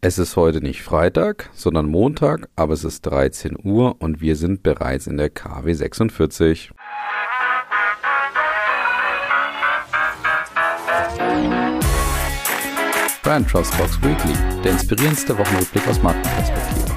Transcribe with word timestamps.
Es 0.00 0.16
ist 0.16 0.36
heute 0.36 0.60
nicht 0.60 0.84
Freitag, 0.84 1.50
sondern 1.52 1.86
Montag, 1.86 2.48
aber 2.54 2.72
es 2.72 2.84
ist 2.84 3.04
13 3.04 3.56
Uhr 3.60 3.96
und 3.98 4.20
wir 4.20 4.36
sind 4.36 4.62
bereits 4.62 5.08
in 5.08 5.16
der 5.16 5.28
KW 5.28 5.72
46. 5.72 6.70
Brand 13.24 13.50
Trust 13.50 13.76
Box 13.76 14.00
Weekly, 14.00 14.34
der 14.62 14.70
inspirierendste 14.70 15.36
Wochenrückblick 15.36 15.88
aus 15.88 16.00
Markenperspektive. 16.00 16.87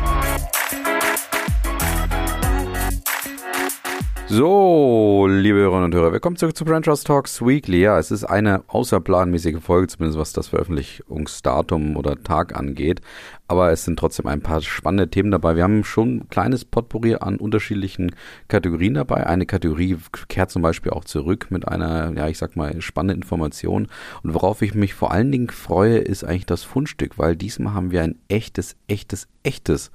So, 4.33 5.27
liebe 5.29 5.57
Hörerinnen 5.57 5.83
und 5.83 5.93
Hörer, 5.93 6.13
willkommen 6.13 6.37
zurück 6.37 6.55
zu 6.55 6.63
Brand 6.63 6.85
Trust 6.85 7.05
Talks 7.05 7.41
Weekly. 7.41 7.81
Ja, 7.81 7.99
es 7.99 8.11
ist 8.11 8.23
eine 8.23 8.63
außerplanmäßige 8.69 9.61
Folge, 9.61 9.89
zumindest 9.89 10.17
was 10.17 10.31
das 10.31 10.47
Veröffentlichungsdatum 10.47 11.97
oder 11.97 12.15
Tag 12.23 12.55
angeht. 12.55 13.01
Aber 13.49 13.73
es 13.73 13.83
sind 13.83 13.99
trotzdem 13.99 14.27
ein 14.27 14.39
paar 14.39 14.61
spannende 14.61 15.09
Themen 15.09 15.31
dabei. 15.31 15.57
Wir 15.57 15.63
haben 15.63 15.83
schon 15.83 16.15
ein 16.15 16.29
kleines 16.29 16.63
Potpourri 16.63 17.15
an 17.15 17.39
unterschiedlichen 17.39 18.15
Kategorien 18.47 18.93
dabei. 18.93 19.27
Eine 19.27 19.45
Kategorie 19.45 19.97
kehrt 20.29 20.49
zum 20.49 20.61
Beispiel 20.61 20.93
auch 20.93 21.03
zurück 21.03 21.47
mit 21.49 21.67
einer, 21.67 22.13
ja, 22.15 22.29
ich 22.29 22.37
sag 22.37 22.55
mal, 22.55 22.81
spannenden 22.81 23.23
Information. 23.23 23.89
Und 24.23 24.33
worauf 24.33 24.61
ich 24.61 24.73
mich 24.73 24.93
vor 24.93 25.11
allen 25.11 25.33
Dingen 25.33 25.49
freue, 25.49 25.97
ist 25.97 26.23
eigentlich 26.23 26.45
das 26.45 26.63
Fundstück, 26.63 27.17
weil 27.17 27.35
diesmal 27.35 27.73
haben 27.73 27.91
wir 27.91 28.01
ein 28.01 28.15
echtes, 28.29 28.77
echtes, 28.87 29.27
echtes 29.43 29.91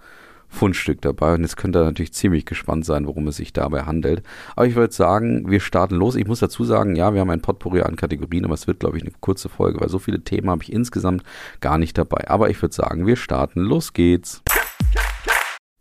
Fundstück 0.56 1.00
dabei. 1.02 1.34
Und 1.34 1.42
jetzt 1.42 1.56
könnt 1.56 1.76
ihr 1.76 1.84
natürlich 1.84 2.12
ziemlich 2.12 2.44
gespannt 2.46 2.84
sein, 2.84 3.06
worum 3.06 3.28
es 3.28 3.36
sich 3.36 3.52
dabei 3.52 3.82
handelt. 3.82 4.22
Aber 4.56 4.66
ich 4.66 4.74
würde 4.74 4.92
sagen, 4.92 5.50
wir 5.50 5.60
starten 5.60 5.96
los. 5.96 6.16
Ich 6.16 6.26
muss 6.26 6.40
dazu 6.40 6.64
sagen, 6.64 6.96
ja, 6.96 7.14
wir 7.14 7.20
haben 7.20 7.30
ein 7.30 7.42
Potpourri 7.42 7.82
an 7.82 7.96
Kategorien, 7.96 8.44
aber 8.44 8.54
es 8.54 8.66
wird, 8.66 8.80
glaube 8.80 8.96
ich, 8.96 9.02
eine 9.02 9.12
kurze 9.20 9.48
Folge, 9.48 9.80
weil 9.80 9.88
so 9.88 9.98
viele 9.98 10.22
Themen 10.22 10.50
habe 10.50 10.62
ich 10.62 10.72
insgesamt 10.72 11.22
gar 11.60 11.78
nicht 11.78 11.96
dabei. 11.96 12.28
Aber 12.28 12.50
ich 12.50 12.60
würde 12.60 12.74
sagen, 12.74 13.06
wir 13.06 13.16
starten. 13.16 13.60
Los 13.60 13.92
geht's. 13.92 14.42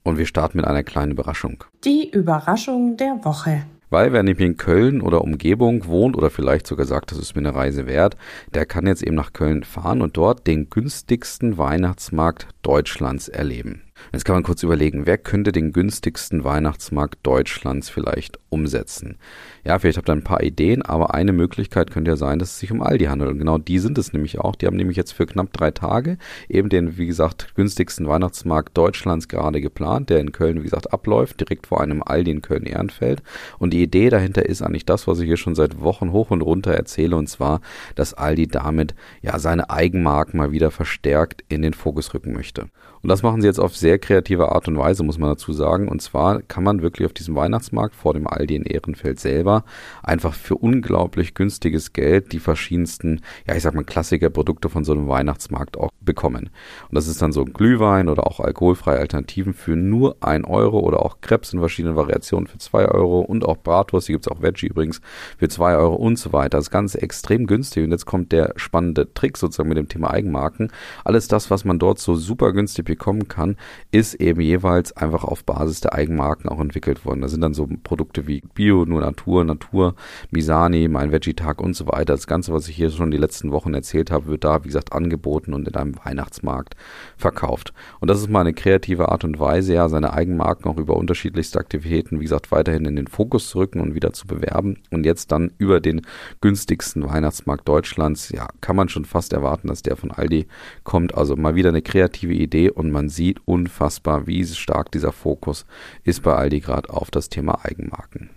Und 0.04 0.20
wir 0.20 0.28
starten 0.28 0.58
mit 0.58 0.68
einer 0.68 0.84
kleinen 0.84 1.14
Überraschung. 1.14 1.64
Die 1.84 2.12
Überraschung 2.12 2.96
der 2.98 3.20
Woche. 3.24 3.64
Weil 3.90 4.12
wer 4.14 4.24
nämlich 4.24 4.46
in 4.46 4.58
Köln 4.58 5.02
oder 5.02 5.21
Umgebung 5.21 5.86
wohnt 5.86 6.18
oder 6.18 6.30
vielleicht 6.30 6.68
sogar 6.68 6.86
sagt, 6.86 7.12
das 7.12 7.18
ist 7.18 7.36
mir 7.36 7.42
eine 7.42 7.55
Reise 7.55 7.88
wert, 7.88 8.18
der 8.54 8.66
kann 8.66 8.88
jetzt 8.88 9.04
eben 9.04 9.16
nach 9.16 9.34
Köln 9.34 9.64
fahren 9.64 10.02
und 10.02 10.18
dort 10.18 10.48
den 10.48 10.70
günstigsten 10.70 11.58
Weihnachtsmarkt 11.58 12.48
Deutschlands 12.62 13.30
erleben. 13.30 13.85
Jetzt 14.14 14.26
kann 14.26 14.36
man 14.36 14.44
kurz 14.44 14.64
überlegen, 14.64 15.06
wer 15.06 15.18
könnte 15.18 15.52
den 15.52 15.72
günstigsten 15.72 16.44
Weihnachtsmarkt 16.44 17.20
Deutschlands 17.24 17.90
vielleicht 17.90 18.40
umsetzen? 18.50 19.18
Ja, 19.64 19.80
vielleicht 19.80 19.98
habt 19.98 20.10
ihr 20.10 20.14
ein 20.14 20.24
paar 20.24 20.44
Ideen, 20.44 20.82
aber 20.84 21.14
eine 21.14 21.34
Möglichkeit 21.34 21.92
könnte 21.92 22.12
ja 22.12 22.18
sein, 22.18 22.40
dass 22.40 22.52
es 22.52 22.60
sich 22.60 22.72
um 22.72 22.82
Aldi 22.82 23.06
handelt. 23.06 23.32
Und 23.32 23.40
genau 23.40 23.58
die 23.58 23.80
sind 23.80 23.98
es 23.98 24.14
nämlich 24.14 24.40
auch. 24.40 24.56
Die 24.56 24.68
haben 24.68 24.78
nämlich 24.78 24.98
jetzt 24.98 25.14
für 25.14 25.26
knapp 25.26 25.52
drei 25.54 25.72
Tage 25.72 26.18
eben 26.48 26.70
den, 26.70 26.98
wie 26.98 27.08
gesagt, 27.08 27.56
günstigsten 27.56 28.08
Weihnachtsmarkt 28.08 28.78
Deutschlands 28.78 29.28
gerade 29.28 29.62
geplant, 29.62 30.10
der 30.10 30.20
in 30.20 30.32
Köln, 30.32 30.60
wie 30.60 30.66
gesagt, 30.66 30.94
abläuft, 30.94 31.40
direkt 31.40 31.68
vor 31.68 31.82
einem 31.82 32.04
Aldi 32.04 32.32
in 32.32 32.42
Köln-Ehrenfeld. 32.42 33.24
Und 33.58 33.74
die 33.74 33.82
Idee 33.82 34.10
dahinter 34.10 34.46
ist 34.46 34.62
eigentlich 34.62 34.86
das, 34.86 35.08
was 35.08 35.20
ich 35.20 35.26
hier 35.26 35.38
schon 35.38 35.56
seit 35.56 35.82
Wochen 35.82 36.12
hoch 36.12 36.32
und 36.32 36.42
runter 36.42 36.74
erzähle, 36.74 37.16
und 37.16 37.28
zwar, 37.28 37.62
dass 37.96 38.14
Aldi 38.14 38.48
damit 38.48 38.96
ja 39.22 39.40
seine 39.40 39.70
Eigenmarken 39.70 40.38
mal 40.38 40.52
wieder 40.52 40.72
verstärkt 40.72 41.44
in 41.50 41.62
den 41.62 41.74
Fokus 41.74 42.14
rücken 42.14 42.34
möchte. 42.34 42.68
Und 43.02 43.10
das 43.10 43.22
machen 43.22 43.42
sie 43.42 43.48
jetzt 43.48 43.60
auf 43.60 43.76
sehr 43.76 43.95
kreative 43.99 44.51
Art 44.51 44.68
und 44.68 44.77
Weise, 44.77 45.04
muss 45.04 45.18
man 45.18 45.29
dazu 45.29 45.54
sagen. 45.54 45.88
Und 45.88 46.01
zwar 46.01 46.41
kann 46.41 46.63
man 46.63 46.82
wirklich 46.82 47.05
auf 47.05 47.13
diesem 47.13 47.35
Weihnachtsmarkt 47.35 47.96
vor 47.96 48.13
dem 48.13 48.27
Aldi 48.27 48.55
in 48.55 48.63
Ehrenfeld 48.63 49.20
selber 49.20 49.63
einfach 50.04 50.34
für 50.34 50.55
unglaublich 50.55 51.34
günstiges 51.34 51.93
Geld 51.93 52.32
die 52.32 52.40
verschiedensten, 52.40 53.21
ja, 53.48 53.55
ich 53.55 53.63
sag 53.63 53.74
mal, 53.74 53.84
Klassikerprodukte 53.84 54.70
von 54.70 54.84
so 54.84 54.93
einem 54.93 55.07
Weihnachtsmarkt 55.07 55.77
auch 55.77 55.90
bekommen. 56.02 56.49
Und 56.90 56.96
das 56.96 57.07
ist 57.07 57.21
dann 57.21 57.32
so 57.32 57.46
Glühwein 57.46 58.10
oder 58.10 58.27
auch 58.27 58.40
alkoholfreie 58.40 58.99
Alternativen 58.99 59.54
für 59.54 59.76
nur 59.76 60.18
ein 60.21 60.46
Euro 60.46 60.80
oder 60.80 61.02
auch 61.02 61.21
Krebs 61.21 61.54
in 61.54 61.59
verschiedenen 61.59 61.96
Variationen 61.96 62.48
für 62.48 62.57
zwei 62.57 62.85
Euro 62.85 63.21
und 63.21 63.46
auch 63.46 63.57
Bratwurst, 63.57 64.07
hier 64.07 64.16
gibt's 64.16 64.28
auch 64.28 64.41
Veggie 64.41 64.68
übrigens, 64.68 65.02
für 65.38 65.50
zwei 65.50 65.75
Euro 65.75 65.96
und 65.96 66.18
so 66.18 66.34
weiter. 66.34 66.58
Das 66.58 66.70
Ganze 66.70 67.02
extrem 67.02 67.47
günstig. 67.47 67.84
Und 67.84 67.91
jetzt 67.91 68.06
kommt 68.06 68.31
der 68.31 68.53
spannende 68.56 69.14
Trick 69.14 69.38
sozusagen 69.38 69.70
mit 69.70 69.78
dem 69.78 69.90
Thema 69.90 70.12
Eigenmarken. 70.12 70.72
Alles 71.03 71.28
das, 71.28 71.50
was 71.50 71.66
man 71.66 71.80
dort 71.80 72.00
so 72.00 72.16
super 72.16 72.53
günstig 72.53 72.86
bekommen 72.86 73.28
kann, 73.28 73.58
ist 73.91 74.16
eben 74.16 74.41
jeweils 74.41 74.96
einfach 74.96 75.23
auf 75.23 75.44
Basis 75.44 75.81
der 75.81 75.94
Eigenmarken 75.94 76.50
auch 76.50 76.59
entwickelt 76.59 77.06
worden. 77.06 77.22
Da 77.22 77.28
sind 77.28 77.41
dann 77.41 77.53
so 77.53 77.68
Produkte 77.84 78.28
wie 78.28 78.41
Bio, 78.53 78.85
nur 78.85 79.01
Natur, 79.01 79.44
Natur, 79.44 79.96
Misani, 80.31 80.88
mein 80.88 81.12
Veggie-Tag 81.12 81.62
und 81.62 81.75
so 81.75 81.88
weiter. 81.88 82.13
Das 82.13 82.28
Ganze, 82.28 82.53
was 82.53 82.68
ich 82.68 82.75
hier 82.75 82.90
schon 82.90 83.12
die 83.12 83.18
letzten 83.18 83.51
Wochen 83.51 83.73
erzählt 83.73 84.12
habe, 84.12 84.28
wird 84.28 84.44
da, 84.44 84.63
wie 84.63 84.68
gesagt, 84.68 84.94
angeboten 84.94 85.53
und 85.53 85.68
in 85.68 85.75
einem 85.75 85.96
Weihnachtsmarkt 86.03 86.75
verkauft. 87.18 87.73
Und 88.00 88.09
das 88.09 88.19
ist 88.19 88.29
mal 88.29 88.41
eine 88.41 88.53
kreative 88.53 89.09
Art 89.09 89.23
und 89.23 89.40
Weise, 89.40 89.73
ja, 89.73 89.88
seine 89.88 90.13
Eigenmarken 90.13 90.69
auch 90.69 90.78
über 90.78 90.97
unterschiedlichste 90.97 91.59
Aktivitäten, 91.59 92.19
wie 92.19 92.25
gesagt, 92.25 92.52
weiterhin 92.52 92.85
in 92.85 92.96
den 92.96 93.07
Fokus 93.07 93.50
zu 93.50 93.59
rücken 93.59 93.79
und 93.79 93.96
wieder 93.96 94.13
zu 94.13 94.28
bewerben. 94.28 94.78
Und 94.91 95.06
jetzt 95.06 95.31
dann 95.31 95.52
über 95.57 95.79
den 95.79 96.02
günstigsten 96.41 97.07
Weihnachtsmarkt 97.07 97.67
Deutschlands, 97.67 98.29
ja, 98.29 98.47
kann 98.62 98.75
man 98.75 98.90
schon 98.90 99.06
fast 99.06 99.34
erwarten, 99.34 99.67
dass 99.67 99.81
der 99.81 99.96
von 99.96 100.12
Aldi 100.12 100.47
kommt. 100.84 101.16
Also 101.16 101.35
mal 101.35 101.56
wieder 101.56 101.69
eine 101.69 101.81
kreative 101.81 102.34
Idee 102.34 102.69
und 102.69 102.91
man 102.91 103.09
sieht 103.09 103.40
unfassbar, 103.66 104.28
wie 104.28 104.46
stark 104.46 104.92
dieser 104.92 105.12
Fokus 105.12 105.66
ist 106.03 106.22
bei 106.22 106.36
Aldi 106.36 106.59
gerade 106.59 106.90
auf 106.90 107.09
das 107.09 107.30
Thema 107.30 107.66
Eigenmarken. 107.66 108.30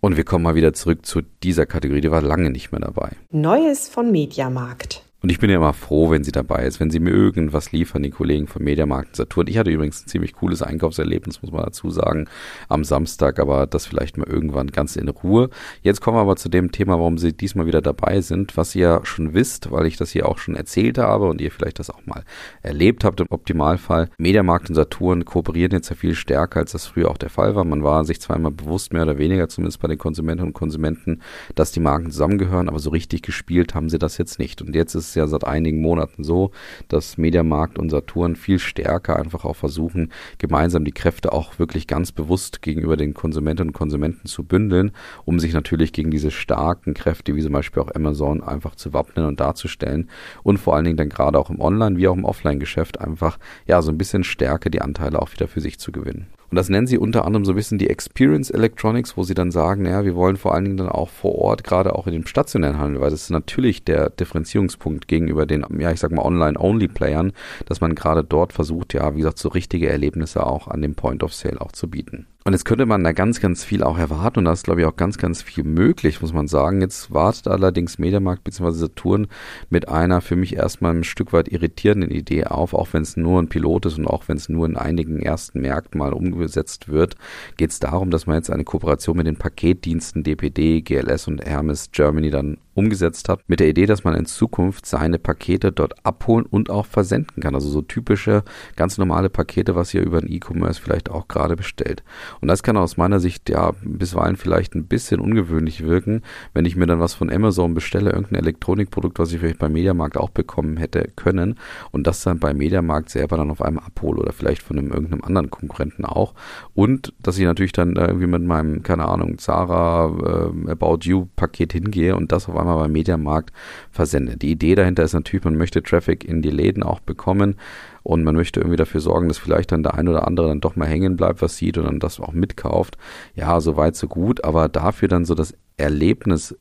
Und 0.00 0.16
wir 0.16 0.24
kommen 0.24 0.44
mal 0.44 0.54
wieder 0.54 0.72
zurück 0.72 1.04
zu 1.04 1.22
dieser 1.42 1.66
Kategorie, 1.66 2.00
die 2.00 2.10
war 2.10 2.22
lange 2.22 2.50
nicht 2.50 2.72
mehr 2.72 2.80
dabei. 2.80 3.12
Neues 3.30 3.88
von 3.88 4.10
Mediamarkt. 4.10 5.09
Und 5.22 5.30
ich 5.30 5.38
bin 5.38 5.50
ja 5.50 5.56
immer 5.56 5.74
froh, 5.74 6.10
wenn 6.10 6.24
sie 6.24 6.32
dabei 6.32 6.64
ist, 6.64 6.80
wenn 6.80 6.90
sie 6.90 6.98
mir 6.98 7.10
irgendwas 7.10 7.72
liefern, 7.72 8.02
die 8.02 8.10
Kollegen 8.10 8.46
von 8.46 8.64
Mediamarkt 8.64 9.08
und 9.08 9.16
Saturn. 9.16 9.48
Ich 9.48 9.58
hatte 9.58 9.70
übrigens 9.70 10.02
ein 10.02 10.08
ziemlich 10.08 10.32
cooles 10.32 10.62
Einkaufserlebnis, 10.62 11.42
muss 11.42 11.52
man 11.52 11.62
dazu 11.62 11.90
sagen, 11.90 12.26
am 12.68 12.84
Samstag, 12.84 13.38
aber 13.38 13.66
das 13.66 13.86
vielleicht 13.86 14.16
mal 14.16 14.26
irgendwann 14.26 14.68
ganz 14.68 14.96
in 14.96 15.08
Ruhe. 15.08 15.50
Jetzt 15.82 16.00
kommen 16.00 16.16
wir 16.16 16.22
aber 16.22 16.36
zu 16.36 16.48
dem 16.48 16.72
Thema, 16.72 16.98
warum 16.98 17.18
sie 17.18 17.34
diesmal 17.34 17.66
wieder 17.66 17.82
dabei 17.82 18.22
sind, 18.22 18.56
was 18.56 18.74
ihr 18.74 19.00
schon 19.04 19.34
wisst, 19.34 19.70
weil 19.70 19.86
ich 19.86 19.98
das 19.98 20.10
hier 20.10 20.26
auch 20.26 20.38
schon 20.38 20.56
erzählt 20.56 20.96
habe 20.96 21.28
und 21.28 21.42
ihr 21.42 21.50
vielleicht 21.50 21.78
das 21.80 21.90
auch 21.90 22.06
mal 22.06 22.24
erlebt 22.62 23.04
habt 23.04 23.20
im 23.20 23.26
Optimalfall. 23.28 24.08
Mediamarkt 24.16 24.70
und 24.70 24.74
Saturn 24.74 25.26
kooperieren 25.26 25.72
jetzt 25.72 25.90
ja 25.90 25.96
viel 25.96 26.14
stärker, 26.14 26.60
als 26.60 26.72
das 26.72 26.86
früher 26.86 27.10
auch 27.10 27.18
der 27.18 27.30
Fall 27.30 27.54
war. 27.54 27.64
Man 27.64 27.82
war 27.82 28.04
sich 28.06 28.18
immer 28.30 28.50
bewusst, 28.50 28.92
mehr 28.92 29.02
oder 29.02 29.18
weniger, 29.18 29.48
zumindest 29.48 29.80
bei 29.80 29.88
den 29.88 29.98
Konsumentinnen 29.98 30.48
und 30.48 30.54
Konsumenten, 30.54 31.20
dass 31.54 31.72
die 31.72 31.80
Marken 31.80 32.10
zusammengehören, 32.10 32.68
aber 32.68 32.78
so 32.78 32.90
richtig 32.90 33.22
gespielt 33.22 33.74
haben 33.74 33.90
sie 33.90 33.98
das 33.98 34.16
jetzt 34.16 34.38
nicht. 34.38 34.62
Und 34.62 34.74
jetzt 34.74 34.94
ist 34.94 35.09
es 35.10 35.14
ja 35.14 35.26
seit 35.26 35.44
einigen 35.44 35.80
Monaten 35.80 36.24
so, 36.24 36.50
dass 36.88 37.18
Mediamarkt 37.18 37.78
und 37.78 37.90
Saturn 37.90 38.36
viel 38.36 38.58
stärker 38.58 39.16
einfach 39.16 39.44
auch 39.44 39.56
versuchen, 39.56 40.10
gemeinsam 40.38 40.84
die 40.84 40.92
Kräfte 40.92 41.32
auch 41.32 41.58
wirklich 41.58 41.86
ganz 41.86 42.12
bewusst 42.12 42.62
gegenüber 42.62 42.96
den 42.96 43.14
Konsumentinnen 43.14 43.70
und 43.70 43.74
Konsumenten 43.74 44.26
zu 44.26 44.44
bündeln, 44.44 44.92
um 45.24 45.38
sich 45.38 45.52
natürlich 45.52 45.92
gegen 45.92 46.10
diese 46.10 46.30
starken 46.30 46.94
Kräfte, 46.94 47.34
wie 47.34 47.42
zum 47.42 47.52
Beispiel 47.52 47.82
auch 47.82 47.94
Amazon, 47.94 48.42
einfach 48.42 48.74
zu 48.74 48.92
wappnen 48.92 49.26
und 49.26 49.40
darzustellen 49.40 50.08
und 50.42 50.58
vor 50.58 50.74
allen 50.74 50.84
Dingen 50.84 50.96
dann 50.96 51.08
gerade 51.08 51.38
auch 51.38 51.50
im 51.50 51.60
Online- 51.60 51.96
wie 51.96 52.08
auch 52.08 52.16
im 52.16 52.24
Offline-Geschäft 52.24 53.00
einfach, 53.00 53.38
ja, 53.66 53.82
so 53.82 53.90
ein 53.90 53.98
bisschen 53.98 54.24
Stärke 54.24 54.70
die 54.70 54.80
Anteile 54.80 55.20
auch 55.20 55.32
wieder 55.32 55.48
für 55.48 55.60
sich 55.60 55.78
zu 55.78 55.92
gewinnen. 55.92 56.26
Und 56.50 56.56
das 56.56 56.68
nennen 56.68 56.86
sie 56.88 56.98
unter 56.98 57.24
anderem 57.24 57.44
so 57.44 57.52
ein 57.52 57.56
bisschen 57.56 57.78
die 57.78 57.88
Experience 57.88 58.50
Electronics, 58.50 59.16
wo 59.16 59.22
sie 59.22 59.34
dann 59.34 59.52
sagen, 59.52 59.84
naja, 59.84 60.04
wir 60.04 60.16
wollen 60.16 60.36
vor 60.36 60.54
allen 60.54 60.64
Dingen 60.64 60.76
dann 60.76 60.88
auch 60.88 61.08
vor 61.08 61.36
Ort, 61.36 61.62
gerade 61.62 61.94
auch 61.94 62.06
in 62.08 62.12
dem 62.12 62.26
stationären 62.26 62.78
Handel, 62.78 63.00
weil 63.00 63.10
das 63.10 63.22
ist 63.22 63.30
natürlich 63.30 63.84
der 63.84 64.10
Differenzierungspunkt 64.10 65.06
gegenüber 65.06 65.46
den, 65.46 65.64
ja, 65.78 65.92
ich 65.92 66.00
sag 66.00 66.10
mal, 66.10 66.24
Online-Only-Playern, 66.24 67.32
dass 67.66 67.80
man 67.80 67.94
gerade 67.94 68.24
dort 68.24 68.52
versucht, 68.52 68.94
ja, 68.94 69.14
wie 69.14 69.18
gesagt, 69.18 69.38
so 69.38 69.48
richtige 69.48 69.88
Erlebnisse 69.88 70.44
auch 70.44 70.66
an 70.66 70.82
dem 70.82 70.96
Point 70.96 71.22
of 71.22 71.32
Sale 71.32 71.60
auch 71.60 71.72
zu 71.72 71.88
bieten. 71.88 72.26
Und 72.50 72.54
jetzt 72.54 72.64
könnte 72.64 72.84
man 72.84 73.04
da 73.04 73.12
ganz, 73.12 73.40
ganz 73.40 73.62
viel 73.62 73.84
auch 73.84 73.96
erwarten 73.96 74.40
und 74.40 74.46
da 74.46 74.52
ist, 74.52 74.64
glaube 74.64 74.80
ich, 74.80 74.86
auch 74.88 74.96
ganz, 74.96 75.18
ganz 75.18 75.40
viel 75.40 75.62
möglich, 75.62 76.20
muss 76.20 76.32
man 76.32 76.48
sagen. 76.48 76.80
Jetzt 76.80 77.14
wartet 77.14 77.46
allerdings 77.46 78.00
Mediamarkt 78.00 78.42
bzw. 78.42 78.72
Saturn 78.72 79.28
mit 79.68 79.88
einer 79.88 80.20
für 80.20 80.34
mich 80.34 80.56
erstmal 80.56 80.92
ein 80.92 81.04
Stück 81.04 81.32
weit 81.32 81.46
irritierenden 81.46 82.10
Idee 82.10 82.46
auf, 82.46 82.74
auch 82.74 82.88
wenn 82.92 83.02
es 83.02 83.16
nur 83.16 83.40
ein 83.40 83.48
Pilot 83.48 83.86
ist 83.86 83.98
und 83.98 84.08
auch 84.08 84.26
wenn 84.26 84.36
es 84.36 84.48
nur 84.48 84.66
in 84.66 84.76
einigen 84.76 85.22
ersten 85.22 85.60
Märkten 85.60 86.00
mal 86.00 86.12
umgesetzt 86.12 86.88
wird, 86.88 87.14
geht 87.56 87.70
es 87.70 87.78
darum, 87.78 88.10
dass 88.10 88.26
man 88.26 88.34
jetzt 88.34 88.50
eine 88.50 88.64
Kooperation 88.64 89.18
mit 89.18 89.28
den 89.28 89.36
Paketdiensten 89.36 90.24
DPD, 90.24 90.80
GLS 90.80 91.28
und 91.28 91.44
Hermes 91.44 91.92
Germany 91.92 92.30
dann 92.30 92.58
umgesetzt 92.74 93.28
hat, 93.28 93.40
mit 93.48 93.60
der 93.60 93.68
Idee, 93.68 93.86
dass 93.86 94.04
man 94.04 94.14
in 94.14 94.26
Zukunft 94.26 94.86
seine 94.86 95.18
Pakete 95.18 95.72
dort 95.72 95.94
abholen 96.04 96.46
und 96.46 96.70
auch 96.70 96.86
versenden 96.86 97.42
kann. 97.42 97.54
Also 97.54 97.68
so 97.68 97.82
typische, 97.82 98.44
ganz 98.76 98.98
normale 98.98 99.28
Pakete, 99.28 99.74
was 99.74 99.92
ihr 99.92 100.02
über 100.02 100.20
den 100.20 100.30
E-Commerce 100.30 100.80
vielleicht 100.80 101.10
auch 101.10 101.28
gerade 101.28 101.56
bestellt. 101.56 102.02
Und 102.40 102.48
das 102.48 102.62
kann 102.62 102.76
aus 102.76 102.96
meiner 102.96 103.20
Sicht 103.20 103.50
ja 103.50 103.72
bisweilen 103.82 104.36
vielleicht 104.36 104.74
ein 104.74 104.86
bisschen 104.86 105.20
ungewöhnlich 105.20 105.82
wirken, 105.82 106.22
wenn 106.54 106.64
ich 106.64 106.76
mir 106.76 106.86
dann 106.86 107.00
was 107.00 107.14
von 107.14 107.30
Amazon 107.30 107.74
bestelle, 107.74 108.10
irgendein 108.10 108.40
Elektronikprodukt, 108.42 109.18
was 109.18 109.32
ich 109.32 109.40
vielleicht 109.40 109.58
beim 109.58 109.72
Mediamarkt 109.72 110.16
auch 110.16 110.30
bekommen 110.30 110.76
hätte 110.76 111.10
können 111.16 111.56
und 111.90 112.06
das 112.06 112.22
dann 112.22 112.38
beim 112.38 112.58
Mediamarkt 112.58 113.10
selber 113.10 113.36
dann 113.36 113.50
auf 113.50 113.62
einmal 113.62 113.84
abhole 113.84 114.20
oder 114.20 114.32
vielleicht 114.32 114.62
von 114.62 114.78
einem 114.78 114.92
irgendeinem 114.92 115.24
anderen 115.24 115.50
Konkurrenten 115.50 116.04
auch. 116.04 116.34
Und 116.74 117.12
dass 117.20 117.38
ich 117.38 117.44
natürlich 117.44 117.72
dann 117.72 117.96
irgendwie 117.96 118.26
mit 118.26 118.42
meinem, 118.42 118.82
keine 118.82 119.06
Ahnung, 119.06 119.38
Zara 119.38 120.52
äh, 120.66 120.70
About 120.70 121.00
You 121.02 121.26
Paket 121.36 121.72
hingehe 121.72 122.14
und 122.16 122.32
das 122.32 122.48
auf 122.48 122.59
einmal 122.60 122.78
beim 122.78 122.92
Mediamarkt 122.92 123.52
versende. 123.90 124.36
Die 124.36 124.50
Idee 124.50 124.74
dahinter 124.74 125.02
ist 125.02 125.12
natürlich, 125.12 125.44
man 125.44 125.56
möchte 125.56 125.82
Traffic 125.82 126.24
in 126.24 126.42
die 126.42 126.50
Läden 126.50 126.82
auch 126.82 127.00
bekommen 127.00 127.56
und 128.02 128.24
man 128.24 128.34
möchte 128.34 128.60
irgendwie 128.60 128.76
dafür 128.76 129.00
sorgen, 129.00 129.28
dass 129.28 129.38
vielleicht 129.38 129.72
dann 129.72 129.82
der 129.82 129.94
ein 129.94 130.08
oder 130.08 130.26
andere 130.26 130.48
dann 130.48 130.60
doch 130.60 130.76
mal 130.76 130.86
hängen 130.86 131.16
bleibt, 131.16 131.42
was 131.42 131.56
sieht 131.56 131.78
und 131.78 131.84
dann 131.84 132.00
das 132.00 132.20
auch 132.20 132.32
mitkauft. 132.32 132.96
Ja, 133.34 133.60
so 133.60 133.76
weit, 133.76 133.96
so 133.96 134.06
gut, 134.06 134.44
aber 134.44 134.68
dafür 134.68 135.08
dann 135.08 135.24
so 135.24 135.34
das 135.34 135.54
Erlebnis 135.76 136.54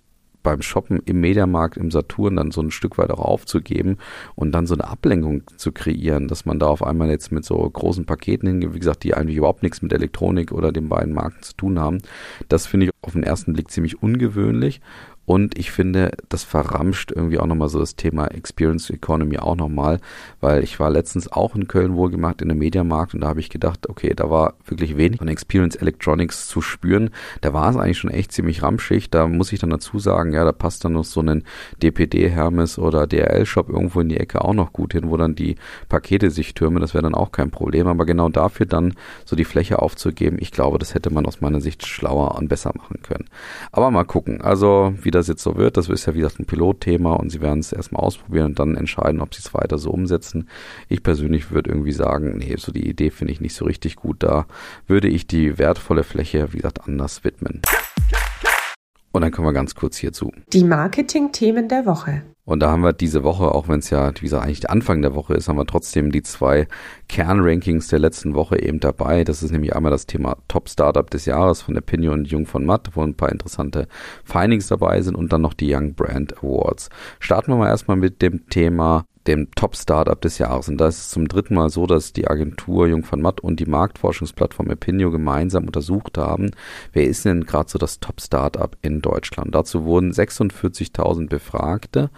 beim 0.44 0.62
Shoppen 0.62 1.02
im 1.06 1.20
Mediamarkt, 1.20 1.78
im 1.78 1.92
Saturn 1.92 2.38
dann 2.38 2.52
so 2.52 2.62
ein 2.62 2.72
Stück 2.72 2.98
weit 2.98 3.12
auch 3.12 3.20
aufzugeben 3.20 3.98
und 4.36 4.52
dann 4.52 4.68
so 4.68 4.74
eine 4.74 4.88
Ablenkung 4.88 5.44
zu 5.58 5.72
kreieren, 5.72 6.28
dass 6.28 6.46
man 6.46 6.60
da 6.60 6.68
auf 6.68 6.84
einmal 6.84 7.10
jetzt 7.10 7.32
mit 7.32 7.44
so 7.44 7.58
großen 7.58 8.06
Paketen 8.06 8.48
hingeht, 8.48 8.74
wie 8.74 8.80
gesagt, 8.80 9.04
die 9.04 9.14
eigentlich 9.14 9.38
überhaupt 9.38 9.64
nichts 9.64 9.82
mit 9.82 9.92
Elektronik 9.94 10.52
oder 10.52 10.72
den 10.72 10.90
beiden 10.90 11.14
Marken 11.14 11.42
zu 11.42 11.54
tun 11.56 11.80
haben. 11.80 12.00
Das 12.48 12.68
finde 12.68 12.88
ich 12.88 12.92
auf 13.02 13.14
den 13.14 13.24
ersten 13.24 13.54
Blick 13.54 13.70
ziemlich 13.70 14.02
ungewöhnlich 14.02 14.82
und 15.30 15.60
ich 15.60 15.70
finde, 15.70 16.14
das 16.28 16.44
verramscht 16.44 17.12
irgendwie 17.12 17.38
auch 17.38 17.46
nochmal 17.46 17.70
so 17.70 17.78
das 17.78 17.96
Thema 17.96 18.26
Experience 18.30 18.90
Economy 18.90 19.38
auch 19.38 19.56
nochmal, 19.56 20.00
weil 20.42 20.64
ich 20.64 20.80
war 20.80 20.90
letztens 20.90 21.32
auch 21.32 21.54
in 21.54 21.68
Köln 21.68 21.96
wohlgemacht 21.96 22.42
in 22.42 22.50
einem 22.50 22.58
Mediamarkt 22.58 23.14
und 23.14 23.22
da 23.22 23.28
habe 23.28 23.40
ich 23.40 23.52
gedacht, 23.52 23.88
okay, 23.88 24.16
da 24.16 24.32
war 24.32 24.56
wirklich 24.66 24.98
wenig 24.98 25.20
von 25.20 25.28
Experience 25.28 25.76
Electronics 25.76 26.48
zu 26.48 26.62
spüren. 26.62 27.12
Da 27.42 27.54
war 27.54 27.70
es 27.70 27.78
eigentlich 27.78 28.00
schon 28.00 28.10
echt 28.10 28.32
ziemlich 28.32 28.64
ramschig. 28.64 29.12
Da 29.12 29.28
muss 29.28 29.54
ich 29.54 29.60
dann 29.60 29.70
dazu 29.70 30.00
sagen, 30.00 30.34
ja, 30.34 30.44
da 30.44 30.52
passt 30.52 30.84
dann 30.84 30.94
noch 30.94 31.06
so 31.06 31.22
ein 31.22 31.44
DPD 31.84 32.28
Hermes 32.32 32.80
oder 32.80 33.06
DRL 33.06 33.46
Shop 33.46 33.70
irgendwo 33.70 34.02
in 34.02 34.10
die 34.10 34.18
Ecke 34.18 34.44
auch 34.44 34.56
noch 34.56 34.74
gut 34.74 34.94
hin, 34.94 35.12
wo 35.12 35.18
dann 35.18 35.36
die 35.36 35.58
Pakete 35.90 36.32
sich 36.32 36.56
türmen. 36.56 36.82
Das 36.82 36.96
wäre 36.96 37.04
dann 37.04 37.14
auch 37.14 37.32
kein 37.32 37.52
Problem. 37.52 37.86
Aber 37.86 38.08
genau 38.08 38.30
dafür 38.30 38.66
dann 38.66 38.96
so 39.26 39.36
die 39.36 39.46
Fläche 39.46 39.78
aufzugeben, 39.78 40.38
ich 40.40 40.52
glaube, 40.52 40.80
das 40.80 40.96
hätte 40.96 41.14
man 41.14 41.28
aus 41.28 41.40
meiner 41.40 41.62
Sicht 41.62 41.86
schlauer 41.86 42.34
und 42.34 42.48
besser 42.48 42.72
machen 42.76 43.04
können. 43.04 43.26
Aber 43.72 43.92
mal 43.92 44.06
gucken. 44.06 44.42
Also, 44.42 44.96
wie 45.04 45.12
das 45.12 45.19
jetzt 45.28 45.44
so 45.44 45.58
wird. 45.58 45.78
Das 45.78 45.90
ist 45.90 46.06
ja 46.06 46.14
wie 46.14 46.20
gesagt 46.20 46.40
ein 46.40 46.46
Pilotthema 46.46 47.14
und 47.14 47.30
sie 47.30 47.42
werden 47.42 47.60
es 47.60 47.72
erstmal 47.72 48.04
ausprobieren 48.04 48.48
und 48.48 48.60
dann 48.60 48.76
entscheiden, 48.76 49.22
ob 49.22 49.34
sie 49.34 49.42
es 49.42 49.54
weiter 49.54 49.78
so 49.78 49.92
umsetzen. 49.92 50.50
Ich 50.88 51.04
persönlich 51.04 51.52
würde 51.52 51.70
irgendwie 51.70 51.92
sagen, 51.92 52.38
nee, 52.38 52.56
so 52.58 52.72
die 52.72 52.88
Idee 52.88 53.10
finde 53.10 53.34
ich 53.34 53.42
nicht 53.42 53.56
so 53.56 53.66
richtig 53.66 53.96
gut. 53.96 54.24
Da 54.24 54.46
würde 54.88 55.08
ich 55.08 55.28
die 55.28 55.58
wertvolle 55.58 56.04
Fläche, 56.04 56.54
wie 56.54 56.58
gesagt, 56.58 56.88
anders 56.88 57.24
widmen. 57.24 57.62
Und 59.12 59.22
dann 59.22 59.32
kommen 59.32 59.48
wir 59.48 59.54
ganz 59.54 59.76
kurz 59.76 59.98
hierzu. 59.98 60.32
Die 60.54 60.64
Marketing-Themen 60.64 61.68
der 61.68 61.86
Woche. 61.86 62.24
Und 62.50 62.62
da 62.62 62.72
haben 62.72 62.82
wir 62.82 62.94
diese 62.94 63.24
Woche, 63.24 63.54
auch 63.54 63.68
wenn 63.68 63.78
es 63.78 63.92
ja, 63.92 64.12
wie 64.16 64.22
gesagt, 64.22 64.44
eigentlich 64.44 64.68
Anfang 64.72 65.04
der 65.04 65.14
Woche 65.14 65.36
ist, 65.36 65.48
haben 65.48 65.58
wir 65.58 65.68
trotzdem 65.68 66.12
die 66.12 66.24
zwei 66.24 66.68
Kernrankings 67.08 67.90
der 67.90 68.00
letzten 68.00 68.34
Woche 68.34 68.60
eben 68.60 68.80
dabei. 68.80 69.24
Das 69.24 69.44
ist 69.44 69.52
nämlich 69.52 69.76
einmal 69.76 69.92
das 69.92 70.08
Thema 70.08 70.36
Top 70.48 70.68
Startup 70.68 71.08
des 71.08 71.26
Jahres 71.26 71.62
von 71.62 71.78
Opinion 71.78 72.22
und 72.22 72.28
Jung 72.28 72.48
von 72.48 72.66
Matt, 72.66 72.90
wo 72.96 73.04
ein 73.04 73.14
paar 73.14 73.32
interessante 73.32 73.88
Findings 74.24 74.66
dabei 74.66 75.00
sind 75.04 75.14
und 75.14 75.32
dann 75.32 75.44
noch 75.44 75.54
die 75.54 75.72
Young 75.72 75.94
Brand 75.94 76.40
Awards. 76.40 76.90
Starten 77.20 77.52
wir 77.52 77.58
mal 77.58 77.68
erstmal 77.68 77.98
mit 77.98 78.24
dem 78.24 78.50
Thema 78.50 79.06
dem 79.28 79.52
Top-Startup 79.52 80.20
des 80.20 80.38
Jahres. 80.38 80.70
Und 80.70 80.78
da 80.78 80.88
ist 80.88 80.98
es 80.98 81.10
zum 81.10 81.28
dritten 81.28 81.56
Mal 81.56 81.70
so, 81.70 81.86
dass 81.86 82.14
die 82.14 82.28
Agentur 82.28 82.88
Jung 82.88 83.04
von 83.04 83.22
Matt 83.22 83.42
und 83.42 83.60
die 83.60 83.66
Marktforschungsplattform 83.66 84.70
Epinio 84.72 85.12
gemeinsam 85.12 85.66
untersucht 85.66 86.18
haben, 86.18 86.52
wer 86.94 87.06
ist 87.06 87.26
denn 87.26 87.46
gerade 87.46 87.70
so 87.70 87.78
das 87.78 88.00
Top-Startup 88.00 88.76
in 88.82 89.02
Deutschland. 89.02 89.54
Dazu 89.54 89.84
wurden 89.84 90.12
46.000 90.12 91.28
Befragte 91.28 92.10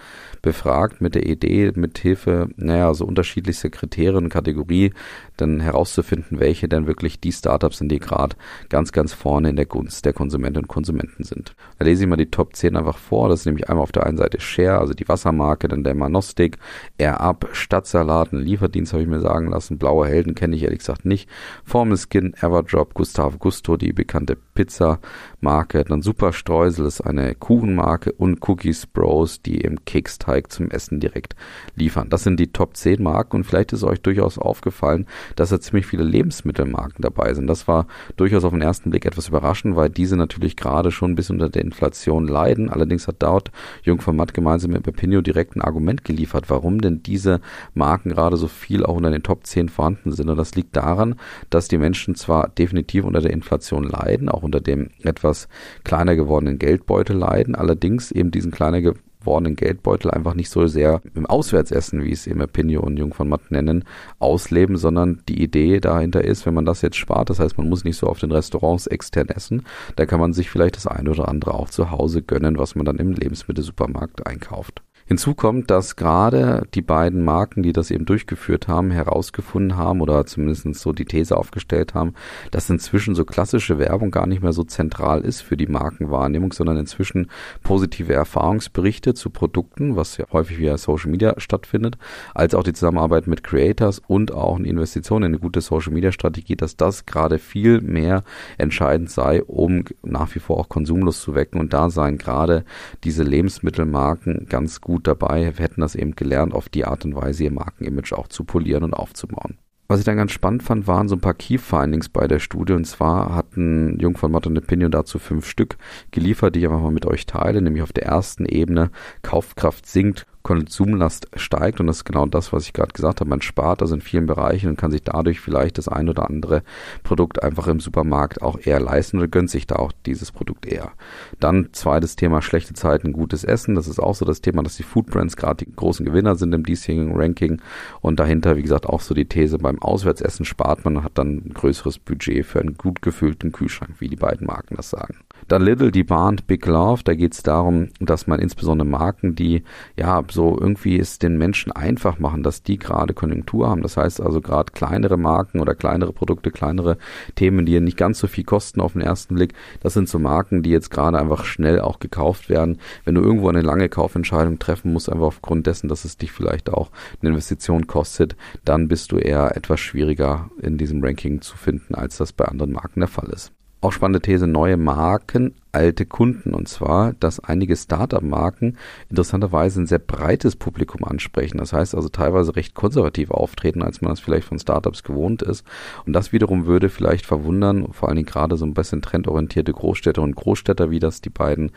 befragt 0.42 1.01
mit 1.01 1.15
der 1.15 1.25
Idee, 1.25 1.71
mit 1.75 1.98
Hilfe, 1.98 2.50
naja, 2.56 2.94
so 2.94 3.06
unterschiedlichste 3.06 3.69
Kriterien 3.69 4.30
Kategorie, 4.30 4.94
dann 5.38 5.59
herauszufinden, 5.59 6.39
welche 6.39 6.68
denn 6.68 6.88
wirklich 6.88 7.19
die 7.19 7.31
Startups 7.31 7.80
sind, 7.80 7.92
die 7.92 8.00
gerade 8.00 8.36
ganz, 8.69 8.92
ganz 8.92 9.13
vorne 9.13 9.50
in 9.50 9.56
der 9.56 9.65
Gunst 9.65 10.06
der 10.06 10.13
Konsumentinnen 10.13 10.65
und 10.65 10.68
Konsumenten 10.68 11.24
sind. 11.24 11.56
Da 11.77 11.86
lese 11.86 12.03
ich 12.03 12.09
mal 12.09 12.15
die 12.15 12.31
Top 12.31 12.56
10 12.56 12.75
einfach 12.75 12.98
vor. 12.98 13.30
Das 13.30 13.42
ist 13.42 13.45
nämlich 13.45 13.69
einmal 13.69 13.83
auf 13.83 13.92
der 13.92 14.06
einen 14.06 14.18
Seite 14.18 14.39
Share, 14.39 14.80
also 14.80 14.94
die 14.94 15.07
Wassermarke, 15.07 15.68
dann 15.68 15.83
der 15.83 15.95
Manostik, 15.95 16.57
AirUp, 16.97 17.49
Stadtsalat, 17.53 18.33
ein 18.33 18.39
Lieferdienst 18.39 18.93
habe 18.93 19.03
ich 19.03 19.09
mir 19.09 19.19
sagen 19.19 19.49
lassen, 19.49 19.77
Blaue 19.77 20.07
Helden 20.07 20.35
kenne 20.35 20.55
ich 20.55 20.63
ehrlich 20.63 20.79
gesagt 20.79 21.05
nicht, 21.05 21.29
Formel 21.63 21.97
Skin, 21.97 22.33
Everdrop, 22.35 22.93
Gustave 22.93 23.38
Gusto, 23.38 23.77
die 23.77 23.93
bekannte 23.93 24.35
Pizza-Marke, 24.62 25.84
dann 25.86 26.04
Super 26.04 26.30
ist 26.30 27.02
eine 27.02 27.34
Kuchenmarke 27.34 28.12
und 28.12 28.48
Cookies 28.48 28.86
Bros, 28.86 29.42
die 29.42 29.62
im 29.62 29.86
Keksteig 29.86 30.52
zum 30.52 30.69
Essen 30.69 31.00
direkt 31.00 31.36
liefern. 31.75 32.10
Das 32.10 32.24
sind 32.24 32.40
die 32.40 32.52
Top 32.52 32.78
10 32.78 33.02
Marken 33.02 33.38
und 33.38 33.44
vielleicht 33.44 33.74
ist 33.74 33.84
euch 33.84 34.02
durchaus 34.02 34.38
aufgefallen, 34.38 35.08
dass 35.36 35.50
da 35.50 35.60
ziemlich 35.60 35.88
viele 35.88 36.04
Lebensmittelmarken 36.04 37.02
dabei 37.02 37.34
sind. 37.34 37.48
Das 37.48 37.68
war 37.68 37.88
durchaus 38.18 38.44
auf 38.44 38.52
den 38.52 38.62
ersten 38.62 38.92
Blick 38.92 39.06
etwas 39.06 39.30
überraschend, 39.30 39.75
weil 39.75 39.90
diese 39.90 40.16
natürlich 40.16 40.56
gerade 40.56 40.92
schon 40.92 41.16
bis 41.16 41.31
unter 41.31 41.50
der 41.50 41.63
Inflation 41.63 42.28
leiden. 42.28 42.69
Allerdings 42.69 43.08
hat 43.08 43.16
dort 43.19 43.52
Jung 43.81 44.00
von 44.00 44.16
Matt 44.16 44.36
gemeinsam 44.36 44.72
mit 44.72 44.84
Pepinio 44.84 45.22
direkt 45.22 45.56
ein 45.56 45.62
Argument 45.62 46.06
geliefert, 46.06 46.52
warum 46.52 46.81
denn 46.81 47.02
diese 47.02 47.42
Marken 47.74 48.10
gerade 48.10 48.38
so 48.38 48.48
viel 48.48 48.86
auch 48.86 48.96
unter 48.96 49.10
den 49.10 49.24
Top 49.24 49.48
10 49.48 49.69
vorhanden 49.69 50.12
sind. 50.12 50.30
Und 50.30 50.38
das 50.38 50.54
liegt 50.54 50.75
daran, 50.75 51.16
dass 51.50 51.68
die 51.68 51.80
Menschen 51.80 52.13
zwar 52.13 52.50
definitiv 52.50 53.06
unter 53.06 53.22
der 53.22 53.31
Inflation 53.31 53.84
leiden, 53.84 54.30
auch 54.30 54.44
unter 54.51 54.59
dem 54.59 54.89
etwas 55.01 55.48
kleiner 55.86 56.15
gewordenen 56.18 56.59
Geldbeutel 56.59 57.15
leiden, 57.15 57.56
allerdings 57.56 58.12
eben 58.12 58.31
diesen 58.31 58.51
kleiner 58.51 58.81
gewordenen 58.81 59.56
Geldbeutel 59.56 60.12
einfach 60.12 60.33
nicht 60.33 60.50
so 60.50 60.68
sehr 60.68 61.01
im 61.15 61.25
Auswärtsessen, 61.25 62.03
wie 62.03 62.12
es 62.12 62.27
eben 62.27 62.45
Pinio 62.50 62.81
und 62.81 62.98
Jung 62.98 63.13
von 63.13 63.30
Matt 63.30 63.50
nennen, 63.50 63.86
ausleben, 64.19 64.75
sondern 64.75 65.21
die 65.30 65.42
Idee 65.42 65.80
dahinter 65.80 66.24
ist, 66.25 66.45
wenn 66.45 66.53
man 66.53 66.65
das 66.65 66.81
jetzt 66.81 66.98
spart, 66.98 67.30
das 67.30 67.39
heißt, 67.39 67.57
man 67.57 67.69
muss 67.69 67.86
nicht 67.86 67.98
so 67.98 68.07
auf 68.07 68.19
den 68.19 68.31
Restaurants 68.31 68.88
extern 68.88 69.30
essen, 69.30 69.63
da 69.95 70.06
kann 70.06 70.19
man 70.19 70.33
sich 70.33 70.50
vielleicht 70.50 70.75
das 70.75 70.88
eine 70.88 71.12
oder 71.12 71.30
andere 71.30 71.53
auch 71.53 71.69
zu 71.69 71.92
Hause 71.92 72.21
gönnen, 72.21 72.57
was 72.57 72.75
man 72.75 72.86
dann 72.86 72.98
im 72.98 73.13
Lebensmittelsupermarkt 73.13 74.27
einkauft. 74.27 74.81
Hinzu 75.06 75.33
kommt, 75.33 75.69
dass 75.69 75.95
gerade 75.95 76.68
die 76.74 76.81
beiden 76.81 77.24
Marken, 77.24 77.63
die 77.63 77.74
das 77.74 77.92
eben 77.92 78.06
durchgeführt 78.06 78.68
haben, 78.68 78.92
herausgefunden 78.92 79.77
haben 79.77 80.01
oder 80.01 80.25
zumindest 80.25 80.75
so 80.75 80.94
die 80.94 81.06
These 81.06 81.36
aufgestellt 81.36 81.94
haben, 81.94 82.13
dass 82.51 82.69
inzwischen 82.69 83.15
so 83.15 83.25
klassische 83.25 83.80
Werbung 83.80 84.12
gar 84.12 84.27
nicht 84.27 84.42
mehr 84.42 84.53
so 84.53 84.63
zentral 84.63 85.21
ist 85.21 85.42
für 85.42 85.57
die 85.57 85.68
Markenwahrnehmung, 85.68 86.53
sondern 86.53 86.77
inzwischen 86.77 87.27
positive 87.63 88.13
Erfahrungsberichte 88.13 89.13
zu 89.13 89.30
Produkten, 89.30 89.95
was 89.95 90.18
ja 90.18 90.25
häufig 90.31 90.59
via 90.59 90.77
Social 90.77 91.12
Media 91.12 91.33
stattfindet, 91.38 91.98
als 92.33 92.56
auch 92.56 92.63
die 92.63 92.74
Zusammenarbeit 92.74 93.27
mit 93.27 93.44
Creators 93.44 94.01
und 94.07 94.31
auch 94.31 94.57
eine 94.57 94.68
Investition 94.68 95.24
in 95.24 95.31
eine 95.31 95.39
gute 95.39 95.62
Social 95.62 95.94
Media 95.94 96.12
Strategie, 96.12 96.56
dass 96.56 96.77
das 96.77 97.06
gerade 97.06 97.39
viel 97.39 97.81
mehr 97.81 98.24
entscheidend 98.57 99.09
sei, 99.09 99.44
um 99.44 99.83
nach 100.03 100.33
wie 100.36 100.39
vor 100.39 100.57
auch 100.57 100.69
Konsumlust 100.69 101.21
zu 101.21 101.36
wecken 101.36 101.59
und 101.59 101.74
da 101.74 101.89
seien 101.89 102.18
gerade 102.18 102.63
diese 103.03 103.24
Lebensmittelmarken 103.24 104.45
ganz 104.48 104.80
gut 104.81 104.90
gut 104.91 105.07
dabei, 105.07 105.57
wir 105.57 105.63
hätten 105.63 105.81
das 105.81 105.95
eben 105.95 106.15
gelernt, 106.15 106.53
auf 106.53 106.67
die 106.67 106.83
Art 106.85 107.05
und 107.05 107.15
Weise 107.15 107.45
ihr 107.45 107.51
Markenimage 107.51 108.11
auch 108.17 108.27
zu 108.27 108.43
polieren 108.43 108.83
und 108.83 108.93
aufzubauen. 108.93 109.57
Was 109.88 109.99
ich 109.99 110.05
dann 110.05 110.17
ganz 110.17 110.31
spannend 110.31 110.63
fand, 110.63 110.88
waren 110.88 111.07
so 111.07 111.15
ein 111.15 111.21
paar 111.21 111.33
Key 111.33 111.57
Findings 111.57 112.10
bei 112.10 112.27
der 112.27 112.39
Studie. 112.39 112.74
Und 112.74 112.86
zwar 112.86 113.36
hatten 113.36 114.00
Jung 114.00 114.15
von 114.15 114.31
Matt 114.31 114.48
und 114.48 114.57
Opinion 114.57 114.91
dazu 114.91 115.19
fünf 115.19 115.45
Stück 115.45 115.77
geliefert, 116.12 116.55
die 116.55 116.60
ich 116.60 116.65
einfach 116.65 116.81
mal 116.81 116.91
mit 116.91 117.05
euch 117.05 117.25
teile. 117.25 117.62
Nämlich 117.62 117.83
auf 117.83 117.91
der 117.91 118.05
ersten 118.05 118.45
Ebene 118.45 118.89
Kaufkraft 119.21 119.86
sinkt, 119.86 120.27
Konsumlast 120.43 121.27
steigt 121.36 121.79
und 121.79 121.88
das 121.88 121.98
ist 121.98 122.05
genau 122.05 122.25
das, 122.25 122.51
was 122.53 122.63
ich 122.63 122.74
gerade 122.74 122.93
gesagt 122.93 123.19
habe. 123.19 123.29
Man 123.29 123.41
spart 123.41 123.81
also 123.81 123.95
in 123.95 124.01
vielen 124.01 124.25
Bereichen 124.25 124.69
und 124.69 124.77
kann 124.77 124.91
sich 124.91 125.03
dadurch 125.03 125.39
vielleicht 125.39 125.77
das 125.77 125.88
ein 125.88 126.10
oder 126.10 126.29
andere 126.29 126.63
Produkt 127.03 127.43
einfach 127.43 127.67
im 127.67 127.79
Supermarkt 127.79 128.41
auch 128.41 128.60
eher 128.63 128.79
leisten 128.79 129.17
oder 129.17 129.27
gönnt 129.27 129.50
sich 129.50 129.67
da 129.67 129.75
auch 129.75 129.91
dieses 130.05 130.31
Produkt 130.31 130.65
eher. 130.65 130.91
Dann 131.39 131.69
zweites 131.74 132.15
Thema 132.15 132.41
schlechte 132.41 132.74
Zeiten, 132.74 133.13
gutes 133.13 133.43
Essen. 133.43 133.75
Das 133.75 133.88
ist 133.88 134.00
auch 134.00 134.15
so 134.15 134.25
das 134.25 134.41
Thema, 134.41 134.63
dass 134.63 134.77
die 134.77 134.83
Food 134.83 135.07
Brands 135.07 135.38
gerade 135.38 135.65
die 135.65 135.75
großen 135.75 136.05
Gewinner 136.05 136.36
sind 136.36 136.53
im 136.53 136.65
diesjährigen 136.65 137.15
Ranking 137.15 137.62
und 138.01 138.19
dahinter, 138.19 138.57
wie 138.57 138.63
gesagt, 138.63 138.86
auch 138.86 139.01
so 139.01 139.13
die 139.13 139.25
These, 139.25 139.57
beim 139.57 139.81
Auswärtsessen 139.81 140.45
spart 140.45 140.86
man 140.86 140.98
und 140.98 141.03
hat 141.03 141.17
dann 141.17 141.38
ein 141.38 141.53
größeres 141.53 142.00
Budget 142.00 142.45
für 142.45 142.60
einen 142.60 142.75
gut 142.75 143.01
gefüllten 143.01 143.51
Kühlschrank, 143.51 143.95
wie 144.00 144.10
die 144.10 144.15
beiden 144.15 144.48
Marken 144.48 144.75
das 144.75 144.89
sagen. 144.89 145.17
Dann 145.48 145.63
Little 145.63 145.91
Demand, 145.91 146.48
Big 146.48 146.65
Love, 146.65 147.01
da 147.03 147.13
geht 147.13 147.33
es 147.33 147.43
darum, 147.43 147.89
dass 148.00 148.27
man 148.27 148.39
insbesondere 148.39 148.88
Marken, 148.88 149.36
die 149.36 149.63
ja 149.98 150.21
so 150.31 150.57
irgendwie 150.59 151.00
es 151.00 151.19
den 151.19 151.38
Menschen 151.38 151.71
einfach 151.71 152.19
machen, 152.19 152.43
dass 152.43 152.63
die 152.63 152.77
gerade 152.77 153.13
Konjunktur 153.13 153.69
haben. 153.69 153.81
Das 153.81 153.97
heißt 153.97 154.21
also 154.21 154.41
gerade 154.41 154.71
kleinere 154.71 155.17
Marken 155.17 155.59
oder 155.59 155.75
kleinere 155.75 156.13
Produkte, 156.13 156.51
kleinere 156.51 156.97
Themen, 157.35 157.65
die 157.65 157.79
nicht 157.79 157.97
ganz 157.97 158.19
so 158.19 158.27
viel 158.27 158.43
kosten 158.43 158.81
auf 158.81 158.93
den 158.93 159.01
ersten 159.01 159.35
Blick, 159.35 159.53
das 159.81 159.93
sind 159.93 160.09
so 160.09 160.19
Marken, 160.19 160.63
die 160.63 160.69
jetzt 160.69 160.91
gerade 160.91 161.19
einfach 161.19 161.45
schnell 161.45 161.79
auch 161.79 162.00
gekauft 162.00 162.50
werden. 162.50 162.79
Wenn 163.05 163.15
du 163.15 163.21
irgendwo 163.21 163.50
eine 163.50 163.61
lange 163.61 163.89
Kaufentscheidung 163.89 164.59
treffen 164.59 164.93
musst, 164.93 165.09
einfach 165.09 165.27
aufgrund 165.27 165.67
dessen, 165.67 165.88
dass 165.88 166.05
es 166.05 166.17
dich 166.17 166.31
vielleicht 166.31 166.69
auch 166.71 166.91
eine 167.21 167.29
Investition 167.29 167.88
kostet, 167.88 168.35
dann 168.65 168.88
bist 168.88 169.11
du 169.11 169.17
eher 169.17 169.55
etwas 169.55 169.79
schwieriger 169.79 170.50
in 170.61 170.77
diesem 170.77 171.03
Ranking 171.03 171.41
zu 171.41 171.57
finden, 171.57 171.95
als 171.95 172.17
das 172.17 172.33
bei 172.33 172.45
anderen 172.45 172.71
Marken 172.71 173.01
der 173.01 173.09
Fall 173.09 173.29
ist. 173.29 173.51
Auch 173.81 173.91
spannende 173.91 174.21
These, 174.21 174.45
neue 174.45 174.77
Marken 174.77 175.55
alte 175.72 176.06
Kunden. 176.06 176.54
Und 176.54 176.68
zwar, 176.68 177.13
dass 177.13 177.40
einige 177.40 177.75
Startup-Marken 177.75 178.78
interessanterweise 179.10 179.82
ein 179.82 179.88
sehr 179.88 180.00
breites 180.00 180.56
Publikum 180.56 181.04
ansprechen. 181.04 181.58
Das 181.58 181.74
heißt 181.74 181.96
also 181.96 182.10
teilweise 182.10 182.56
recht 182.56 182.74
konservativ 182.75 183.32
auftreten, 183.32 183.82
als 183.82 184.01
man 184.01 184.12
das 184.12 184.20
vielleicht 184.20 184.48
von 184.48 184.60
Startups 184.60 185.04
gewohnt 185.04 185.42
ist. 185.42 185.66
Und 186.06 186.13
das 186.13 186.32
wiederum 186.32 186.66
würde 186.66 186.90
vielleicht 186.90 187.25
verwundern, 187.25 187.88
vor 187.92 188.10
allen 188.10 188.18
Dingen 188.18 188.28
gerade 188.28 188.58
so 188.58 188.66
ein 188.66 188.74
bisschen 188.74 189.01
trendorientierte 189.01 189.74
Großstädter 189.74 190.22
und 190.22 190.36
Großstädter, 190.36 190.92
wie 190.92 191.00
das 191.00 191.22
die 191.22 191.30
beiden 191.30 191.72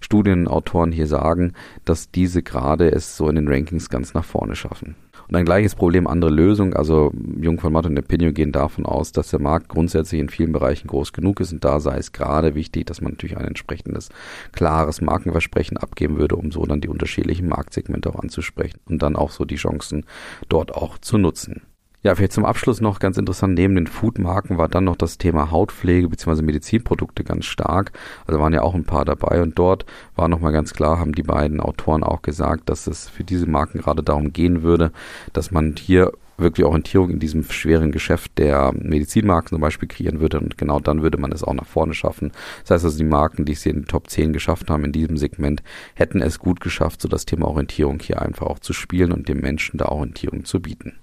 Studienautoren 0.00 0.92
hier 0.92 1.06
sagen, 1.06 1.52
dass 1.84 2.10
diese 2.10 2.42
gerade 2.42 2.90
es 2.90 3.16
so 3.16 3.28
in 3.28 3.36
den 3.36 3.48
Rankings 3.48 3.90
ganz 3.90 4.14
nach 4.14 4.24
vorne 4.24 4.56
schaffen. 4.56 4.96
Und 5.30 5.36
ein 5.36 5.44
gleiches 5.44 5.76
Problem, 5.76 6.08
andere 6.08 6.32
Lösung. 6.32 6.74
Also 6.74 7.12
Jung 7.40 7.60
von 7.60 7.72
Matt 7.72 7.86
und 7.86 7.96
Opinion 7.96 8.34
gehen 8.34 8.50
davon 8.50 8.84
aus, 8.84 9.12
dass 9.12 9.30
der 9.30 9.40
Markt 9.40 9.68
grundsätzlich 9.68 10.20
in 10.20 10.28
vielen 10.28 10.50
Bereichen 10.50 10.88
groß 10.88 11.12
genug 11.12 11.38
ist 11.38 11.52
und 11.52 11.64
da 11.64 11.78
sei 11.78 11.98
es 11.98 12.10
gerade 12.10 12.56
wichtig, 12.56 12.86
dass 12.86 13.00
man 13.00 13.12
natürlich 13.12 13.36
ein 13.40 13.48
entsprechendes 13.48 14.08
klares 14.52 15.00
Markenversprechen 15.00 15.76
abgeben 15.76 16.18
würde, 16.18 16.36
um 16.36 16.52
so 16.52 16.64
dann 16.64 16.80
die 16.80 16.88
unterschiedlichen 16.88 17.48
Marktsegmente 17.48 18.10
auch 18.10 18.18
anzusprechen 18.18 18.80
und 18.86 19.02
dann 19.02 19.16
auch 19.16 19.30
so 19.30 19.44
die 19.44 19.56
Chancen 19.56 20.06
dort 20.48 20.74
auch 20.74 20.98
zu 20.98 21.18
nutzen. 21.18 21.62
Ja, 22.02 22.14
vielleicht 22.14 22.32
zum 22.32 22.46
Abschluss 22.46 22.80
noch 22.80 22.98
ganz 22.98 23.18
interessant, 23.18 23.58
neben 23.58 23.74
den 23.74 23.86
Foodmarken 23.86 24.56
war 24.56 24.68
dann 24.68 24.84
noch 24.84 24.96
das 24.96 25.18
Thema 25.18 25.50
Hautpflege 25.50 26.08
bzw. 26.08 26.40
Medizinprodukte 26.40 27.24
ganz 27.24 27.44
stark. 27.44 27.92
Also 28.26 28.40
waren 28.40 28.54
ja 28.54 28.62
auch 28.62 28.74
ein 28.74 28.84
paar 28.84 29.04
dabei 29.04 29.42
und 29.42 29.58
dort 29.58 29.84
war 30.16 30.28
nochmal 30.28 30.52
ganz 30.52 30.72
klar, 30.72 30.98
haben 30.98 31.14
die 31.14 31.22
beiden 31.22 31.60
Autoren 31.60 32.02
auch 32.02 32.22
gesagt, 32.22 32.70
dass 32.70 32.86
es 32.86 33.10
für 33.10 33.22
diese 33.22 33.46
Marken 33.46 33.80
gerade 33.80 34.02
darum 34.02 34.32
gehen 34.32 34.62
würde, 34.62 34.92
dass 35.34 35.50
man 35.50 35.74
hier 35.76 36.12
wirklich 36.40 36.66
Orientierung 36.66 37.10
in 37.10 37.18
diesem 37.18 37.44
schweren 37.44 37.92
Geschäft 37.92 38.38
der 38.38 38.72
Medizinmarken 38.72 39.50
zum 39.50 39.60
Beispiel 39.60 39.88
kreieren 39.88 40.20
würde 40.20 40.40
und 40.40 40.58
genau 40.58 40.80
dann 40.80 41.02
würde 41.02 41.18
man 41.18 41.32
es 41.32 41.44
auch 41.44 41.54
nach 41.54 41.66
vorne 41.66 41.94
schaffen. 41.94 42.32
Das 42.62 42.70
heißt 42.70 42.84
also, 42.84 42.98
die 42.98 43.04
Marken, 43.04 43.44
die 43.44 43.52
es 43.52 43.62
hier 43.62 43.72
in 43.72 43.82
den 43.82 43.88
Top 43.88 44.08
10 44.08 44.32
geschafft 44.32 44.70
haben 44.70 44.84
in 44.84 44.92
diesem 44.92 45.16
Segment, 45.16 45.62
hätten 45.94 46.20
es 46.22 46.38
gut 46.38 46.60
geschafft, 46.60 47.02
so 47.02 47.08
das 47.08 47.26
Thema 47.26 47.48
Orientierung 47.48 48.00
hier 48.00 48.22
einfach 48.22 48.46
auch 48.46 48.58
zu 48.58 48.72
spielen 48.72 49.12
und 49.12 49.28
dem 49.28 49.40
Menschen 49.40 49.78
da 49.78 49.86
Orientierung 49.86 50.44
zu 50.44 50.60
bieten. 50.60 51.00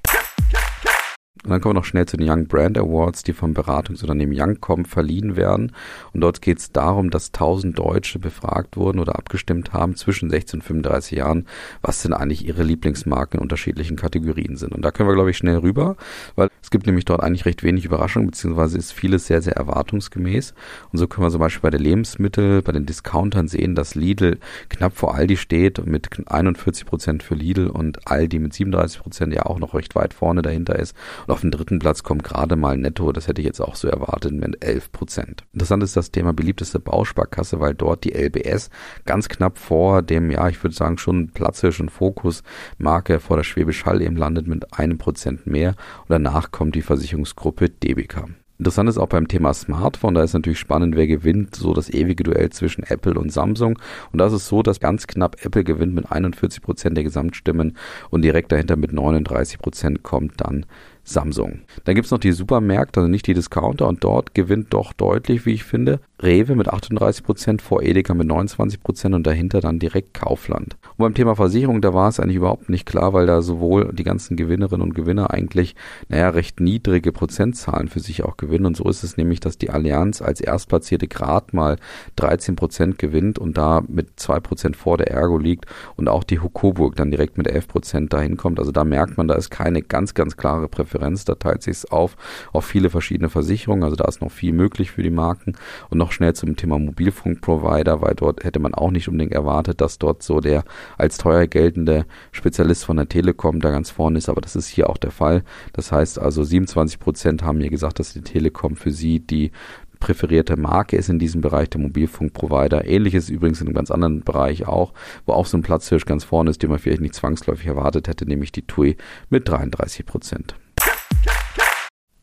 Und 1.47 1.51
dann 1.51 1.61
kommen 1.61 1.75
wir 1.75 1.79
noch 1.79 1.85
schnell 1.85 2.05
zu 2.05 2.17
den 2.17 2.29
Young 2.29 2.47
Brand 2.47 2.77
Awards, 2.77 3.23
die 3.23 3.31
vom 3.31 3.53
Beratungsunternehmen 3.53 4.37
Youngcom 4.37 4.83
verliehen 4.83 5.37
werden. 5.37 5.71
Und 6.11 6.19
dort 6.19 6.41
geht 6.41 6.59
es 6.59 6.73
darum, 6.73 7.09
dass 7.09 7.27
1000 7.27 7.79
Deutsche 7.79 8.19
befragt 8.19 8.75
wurden 8.75 8.99
oder 8.99 9.15
abgestimmt 9.15 9.71
haben 9.71 9.95
zwischen 9.95 10.29
16 10.29 10.59
und 10.59 10.63
35 10.63 11.17
Jahren, 11.17 11.45
was 11.81 12.01
denn 12.01 12.11
eigentlich 12.11 12.45
ihre 12.45 12.63
Lieblingsmarken 12.63 13.39
in 13.39 13.43
unterschiedlichen 13.43 13.95
Kategorien 13.95 14.57
sind. 14.57 14.73
Und 14.73 14.81
da 14.81 14.91
können 14.91 15.07
wir, 15.07 15.15
glaube 15.15 15.31
ich, 15.31 15.37
schnell 15.37 15.55
rüber, 15.55 15.95
weil 16.35 16.49
es 16.61 16.69
gibt 16.69 16.85
nämlich 16.85 17.05
dort 17.05 17.23
eigentlich 17.23 17.45
recht 17.45 17.63
wenig 17.63 17.85
Überraschung, 17.85 18.25
beziehungsweise 18.25 18.77
ist 18.77 18.91
vieles 18.91 19.27
sehr, 19.27 19.41
sehr 19.41 19.55
erwartungsgemäß. 19.55 20.53
Und 20.91 20.99
so 20.99 21.07
können 21.07 21.27
wir 21.27 21.31
zum 21.31 21.39
Beispiel 21.39 21.61
bei 21.61 21.69
den 21.69 21.81
Lebensmitteln, 21.81 22.61
bei 22.61 22.73
den 22.73 22.85
Discountern 22.85 23.47
sehen, 23.47 23.73
dass 23.73 23.95
Lidl 23.95 24.37
knapp 24.67 24.97
vor 24.97 25.15
Aldi 25.15 25.37
steht 25.37 25.85
mit 25.85 26.09
41 26.29 26.85
Prozent 26.85 27.23
für 27.23 27.35
Lidl 27.35 27.67
und 27.67 28.05
Aldi 28.05 28.39
mit 28.39 28.53
37 28.53 28.99
Prozent 28.99 29.33
ja 29.33 29.45
auch 29.45 29.59
noch 29.59 29.73
recht 29.73 29.95
weit 29.95 30.13
vorne 30.13 30.41
dahinter 30.41 30.77
ist. 30.77 30.93
Und 31.25 31.36
auf 31.37 31.41
den 31.41 31.51
dritten 31.51 31.77
Platz 31.77 32.01
kommt 32.01 32.23
gerade 32.23 32.55
mal 32.55 32.75
Netto, 32.77 33.11
das 33.11 33.27
hätte 33.27 33.41
ich 33.41 33.45
jetzt 33.45 33.61
auch 33.61 33.75
so 33.75 33.87
erwartet, 33.87 34.31
mit 34.31 34.65
11 34.65 34.91
Prozent. 34.91 35.43
Interessant 35.53 35.83
ist 35.83 35.95
das 35.95 36.09
Thema 36.09 36.33
beliebteste 36.33 36.79
Bausparkasse, 36.79 37.59
weil 37.59 37.75
dort 37.75 38.05
die 38.05 38.13
LBS 38.15 38.71
ganz 39.05 39.29
knapp 39.29 39.59
vor 39.59 40.01
dem, 40.01 40.31
ja, 40.31 40.49
ich 40.49 40.63
würde 40.63 40.75
sagen, 40.75 40.97
schon 40.97 41.29
platzischen 41.29 41.89
Fokus-Marke 41.89 43.19
vor 43.19 43.37
der 43.37 43.43
Schwäbisch 43.43 43.85
Hall 43.85 44.01
eben 44.01 44.15
landet 44.15 44.47
mit 44.47 44.73
einem 44.73 44.97
Prozent 44.97 45.45
mehr. 45.45 45.75
Und 46.07 46.09
danach 46.09 46.49
kommt 46.49 46.73
die 46.73 46.81
Versicherungsgruppe 46.81 47.69
DBK. 47.69 48.25
Interessant 48.59 48.89
ist 48.89 48.97
auch 48.97 49.07
beim 49.07 49.27
Thema 49.27 49.53
Smartphone, 49.53 50.15
da 50.15 50.23
ist 50.23 50.33
natürlich 50.33 50.57
spannend, 50.57 50.95
wer 50.95 51.05
gewinnt, 51.05 51.55
so 51.55 51.73
das 51.73 51.91
ewige 51.91 52.23
Duell 52.23 52.49
zwischen 52.49 52.83
Apple 52.83 53.13
und 53.13 53.31
Samsung. 53.31 53.77
Und 54.11 54.17
da 54.17 54.25
ist 54.25 54.47
so, 54.47 54.63
dass 54.63 54.79
ganz 54.79 55.05
knapp 55.05 55.45
Apple 55.45 55.63
gewinnt 55.63 55.93
mit 55.93 56.11
41 56.11 56.63
Prozent 56.63 56.97
der 56.97 57.03
Gesamtstimmen 57.03 57.77
und 58.09 58.23
direkt 58.23 58.51
dahinter 58.51 58.75
mit 58.75 58.93
39 58.93 59.59
Prozent 59.59 60.01
kommt 60.01 60.41
dann 60.41 60.65
Samsung. 61.09 61.61
Dann 61.85 61.95
gibt's 61.95 62.11
noch 62.11 62.19
die 62.19 62.31
Supermärkte, 62.31 62.99
also 62.99 63.09
nicht 63.09 63.27
die 63.27 63.33
Discounter 63.33 63.87
und 63.87 64.03
dort 64.03 64.33
gewinnt 64.33 64.73
doch 64.73 64.93
deutlich, 64.93 65.45
wie 65.45 65.53
ich 65.53 65.63
finde, 65.63 65.99
Rewe 66.21 66.55
mit 66.55 66.67
38 66.67 67.23
Prozent, 67.23 67.61
vor 67.61 67.83
Edeka 67.83 68.13
mit 68.13 68.27
29 68.27 68.81
Prozent 68.81 69.13
und 69.13 69.27
dahinter 69.27 69.61
dann 69.61 69.77
direkt 69.77 70.15
Kaufland. 70.15 70.75
Und 70.97 70.97
beim 70.97 71.13
Thema 71.13 71.35
Versicherung, 71.35 71.79
da 71.81 71.93
war 71.93 72.09
es 72.09 72.19
eigentlich 72.19 72.37
überhaupt 72.37 72.69
nicht 72.69 72.87
klar, 72.87 73.13
weil 73.13 73.27
da 73.27 73.41
sowohl 73.41 73.93
die 73.93 74.03
ganzen 74.03 74.35
Gewinnerinnen 74.35 74.81
und 74.81 74.95
Gewinner 74.95 75.31
eigentlich, 75.31 75.75
naja, 76.09 76.29
recht 76.29 76.59
niedrige 76.59 77.11
Prozentzahlen 77.11 77.87
für 77.87 77.99
sich 77.99 78.23
auch 78.23 78.35
gewinnen. 78.35 78.65
Und 78.65 78.77
so 78.77 78.89
ist 78.89 79.03
es 79.03 79.15
nämlich, 79.15 79.39
dass 79.39 79.59
die 79.59 79.69
Allianz 79.69 80.21
als 80.21 80.41
Erstplatzierte 80.41 81.07
gerade 81.07 81.55
mal 81.55 81.77
13 82.15 82.55
Prozent 82.55 82.97
gewinnt 82.97 83.37
und 83.37 83.57
da 83.57 83.83
mit 83.87 84.19
zwei 84.19 84.39
Prozent 84.39 84.75
vor 84.75 84.97
der 84.97 85.11
Ergo 85.11 85.37
liegt 85.37 85.65
und 85.95 86.09
auch 86.09 86.23
die 86.23 86.39
Hukoburg 86.39 86.95
dann 86.95 87.11
direkt 87.11 87.37
mit 87.37 87.47
11 87.47 87.67
Prozent 87.67 88.13
dahin 88.13 88.37
kommt. 88.37 88.59
Also 88.59 88.71
da 88.71 88.83
merkt 88.83 89.17
man, 89.17 89.27
da 89.27 89.35
ist 89.35 89.51
keine 89.51 89.83
ganz, 89.83 90.15
ganz 90.15 90.35
klare 90.35 90.67
Präferenz. 90.67 90.96
Da 91.25 91.35
teilt 91.35 91.63
sich 91.63 91.77
es 91.77 91.91
auf 91.91 92.15
auf 92.53 92.65
viele 92.65 92.89
verschiedene 92.89 93.29
Versicherungen. 93.29 93.83
Also 93.83 93.95
da 93.95 94.05
ist 94.05 94.21
noch 94.21 94.31
viel 94.31 94.53
möglich 94.53 94.91
für 94.91 95.03
die 95.03 95.09
Marken 95.09 95.55
und 95.89 95.97
noch 95.97 96.11
schnell 96.11 96.33
zum 96.33 96.55
Thema 96.55 96.79
Mobilfunkprovider, 96.79 98.01
weil 98.01 98.15
dort 98.15 98.43
hätte 98.43 98.59
man 98.59 98.73
auch 98.73 98.91
nicht 98.91 99.07
unbedingt 99.07 99.33
erwartet, 99.33 99.81
dass 99.81 99.99
dort 99.99 100.23
so 100.23 100.39
der 100.39 100.63
als 100.97 101.17
teuer 101.17 101.47
geltende 101.47 102.05
Spezialist 102.31 102.85
von 102.85 102.97
der 102.97 103.09
Telekom 103.09 103.59
da 103.59 103.71
ganz 103.71 103.89
vorne 103.89 104.17
ist, 104.17 104.29
aber 104.29 104.41
das 104.41 104.55
ist 104.55 104.67
hier 104.67 104.89
auch 104.89 104.97
der 104.97 105.11
Fall. 105.11 105.43
Das 105.73 105.91
heißt 105.91 106.19
also 106.19 106.43
27 106.43 106.99
Prozent 106.99 107.43
haben 107.43 107.59
mir 107.59 107.69
gesagt, 107.69 107.99
dass 107.99 108.13
die 108.13 108.21
Telekom 108.21 108.75
für 108.75 108.91
sie 108.91 109.19
die 109.19 109.51
präferierte 109.99 110.57
Marke 110.57 110.95
ist 110.95 111.09
in 111.09 111.19
diesem 111.19 111.41
Bereich 111.41 111.69
der 111.69 111.81
Mobilfunkprovider. 111.81 112.85
Ähnliches 112.85 113.29
übrigens 113.29 113.61
in 113.61 113.67
einem 113.67 113.75
ganz 113.75 113.91
anderen 113.91 114.21
Bereich 114.21 114.67
auch, 114.67 114.93
wo 115.25 115.33
auch 115.33 115.45
so 115.45 115.57
ein 115.57 115.63
Platzhirsch 115.63 116.05
ganz 116.05 116.23
vorne 116.23 116.51
ist, 116.51 116.61
den 116.61 116.69
man 116.69 116.79
vielleicht 116.79 117.01
nicht 117.01 117.15
zwangsläufig 117.15 117.67
erwartet 117.67 118.07
hätte, 118.07 118.27
nämlich 118.27 118.51
die 118.51 118.61
TUI 118.61 118.95
mit 119.29 119.47
33 119.47 120.05
Prozent. 120.05 120.55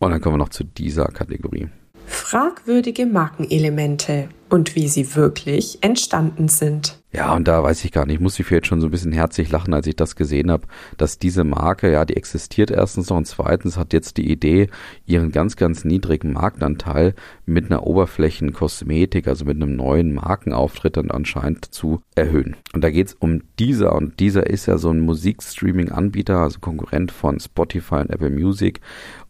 Und 0.04 0.10
dann 0.10 0.20
kommen 0.20 0.34
wir 0.34 0.38
noch 0.38 0.50
zu 0.50 0.64
dieser 0.64 1.06
Kategorie. 1.06 1.68
Fragwürdige 2.04 3.06
Markenelemente 3.06 4.28
und 4.54 4.76
wie 4.76 4.86
sie 4.86 5.16
wirklich 5.16 5.78
entstanden 5.80 6.46
sind. 6.46 7.00
Ja, 7.12 7.34
und 7.34 7.46
da 7.46 7.62
weiß 7.62 7.84
ich 7.84 7.92
gar 7.92 8.06
nicht, 8.06 8.20
muss 8.20 8.38
ich 8.38 8.50
jetzt 8.50 8.66
schon 8.66 8.80
so 8.80 8.86
ein 8.88 8.90
bisschen 8.90 9.12
herzlich 9.12 9.50
lachen, 9.50 9.74
als 9.74 9.86
ich 9.86 9.94
das 9.94 10.16
gesehen 10.16 10.50
habe, 10.50 10.66
dass 10.96 11.18
diese 11.18 11.44
Marke, 11.44 11.90
ja, 11.90 12.04
die 12.04 12.16
existiert 12.16 12.70
erstens 12.72 13.08
noch 13.08 13.16
und 13.16 13.26
zweitens 13.26 13.76
hat 13.76 13.92
jetzt 13.92 14.16
die 14.16 14.30
Idee, 14.30 14.68
ihren 15.06 15.30
ganz, 15.30 15.56
ganz 15.56 15.84
niedrigen 15.84 16.32
Marktanteil 16.32 17.14
mit 17.46 17.66
einer 17.66 17.84
Oberflächenkosmetik, 17.84 19.28
also 19.28 19.44
mit 19.44 19.56
einem 19.56 19.76
neuen 19.76 20.14
Markenauftritt 20.14 20.96
dann 20.96 21.10
anscheinend 21.10 21.66
zu 21.66 22.00
erhöhen. 22.14 22.56
Und 22.72 22.82
da 22.82 22.90
geht's 22.90 23.16
um 23.18 23.42
dieser 23.60 23.94
und 23.94 24.18
dieser 24.18 24.46
ist 24.48 24.66
ja 24.66 24.78
so 24.78 24.90
ein 24.90 25.00
Musikstreaming-Anbieter, 25.00 26.38
also 26.38 26.60
Konkurrent 26.60 27.12
von 27.12 27.38
Spotify 27.38 27.96
und 27.96 28.10
Apple 28.10 28.30
Music 28.30 28.80